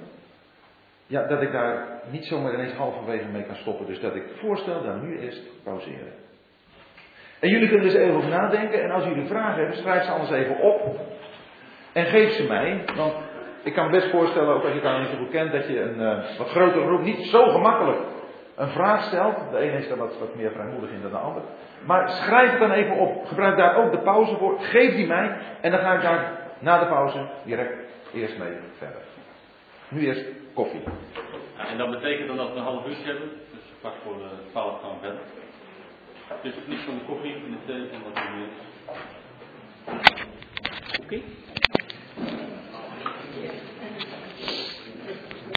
ja, 1.07 1.27
dat 1.27 1.41
ik 1.41 1.51
daar 1.51 2.01
niet 2.11 2.25
zomaar 2.25 2.53
ineens 2.53 2.73
halverwege 2.73 3.27
mee 3.27 3.43
kan 3.43 3.55
stoppen. 3.55 3.85
Dus 3.85 3.99
dat 3.99 4.15
ik 4.15 4.23
voorstel 4.39 4.83
dat 4.83 5.01
nu 5.01 5.19
eerst 5.19 5.63
pauzeren. 5.63 6.13
En 7.41 7.49
jullie 7.49 7.67
kunnen 7.67 7.85
dus 7.85 7.95
even 7.95 8.15
over 8.15 8.29
nadenken. 8.29 8.83
En 8.83 8.91
als 8.91 9.03
jullie 9.03 9.27
vragen 9.27 9.59
hebben, 9.59 9.77
schrijf 9.77 10.03
ze 10.03 10.11
anders 10.11 10.31
even 10.31 10.59
op. 10.59 10.99
En 11.93 12.05
geef 12.05 12.31
ze 12.31 12.43
mij. 12.43 12.83
Want 12.95 13.13
ik 13.63 13.73
kan 13.73 13.85
me 13.85 13.91
best 13.91 14.09
voorstellen, 14.09 14.53
ook 14.53 14.63
als 14.63 14.73
je 14.73 14.79
elkaar 14.79 14.99
niet 14.99 15.09
zo 15.09 15.17
goed 15.17 15.29
kent, 15.29 15.51
dat 15.51 15.67
je 15.67 15.79
een 15.81 15.99
uh, 15.99 16.37
wat 16.37 16.49
grotere 16.49 16.85
groep 16.85 17.01
niet 17.01 17.25
zo 17.25 17.45
gemakkelijk 17.49 17.99
een 18.55 18.69
vraag 18.69 19.03
stelt. 19.03 19.51
De 19.51 19.57
ene 19.57 19.77
is 19.77 19.89
er 19.89 19.97
wat, 19.97 20.19
wat 20.19 20.35
meer 20.35 20.51
vrijmoedig 20.51 20.89
in 20.89 21.01
dan 21.01 21.11
de 21.11 21.17
ander. 21.17 21.41
Maar 21.85 22.09
schrijf 22.09 22.51
het 22.51 22.59
dan 22.59 22.71
even 22.71 22.95
op. 22.95 23.25
Gebruik 23.25 23.57
daar 23.57 23.75
ook 23.75 23.91
de 23.91 24.01
pauze 24.01 24.37
voor. 24.37 24.59
Geef 24.59 24.95
die 24.95 25.07
mij. 25.07 25.37
En 25.61 25.71
dan 25.71 25.79
ga 25.79 25.93
ik 25.93 26.01
daar 26.01 26.31
na 26.59 26.79
de 26.79 26.85
pauze 26.85 27.29
direct 27.43 27.73
eerst 28.13 28.37
mee 28.37 28.57
verder. 28.77 29.01
Nu 29.87 30.05
eerst 30.05 30.25
koffie. 30.53 30.83
En 31.71 31.77
dat 31.77 31.89
betekent 31.89 32.27
dan 32.27 32.37
dat 32.37 32.51
we 32.51 32.55
een 32.55 32.63
half 32.63 32.87
uurtje 32.87 33.05
hebben. 33.05 33.29
Dus 33.51 33.73
kwart 33.79 33.95
voor 34.03 34.15
twaalf 34.51 34.81
gaan 34.81 34.97
verder. 34.99 35.19
Dus 36.43 36.55
het 36.55 36.67
liefst 36.67 36.85
van 36.85 36.97
de 36.97 37.03
koffie 37.05 37.33
en 37.33 37.51
de 37.51 37.57
thee 37.65 37.99
wat 38.03 38.13
meer. 38.13 38.47
Oké? 41.01 41.15
Okay. 41.15 41.23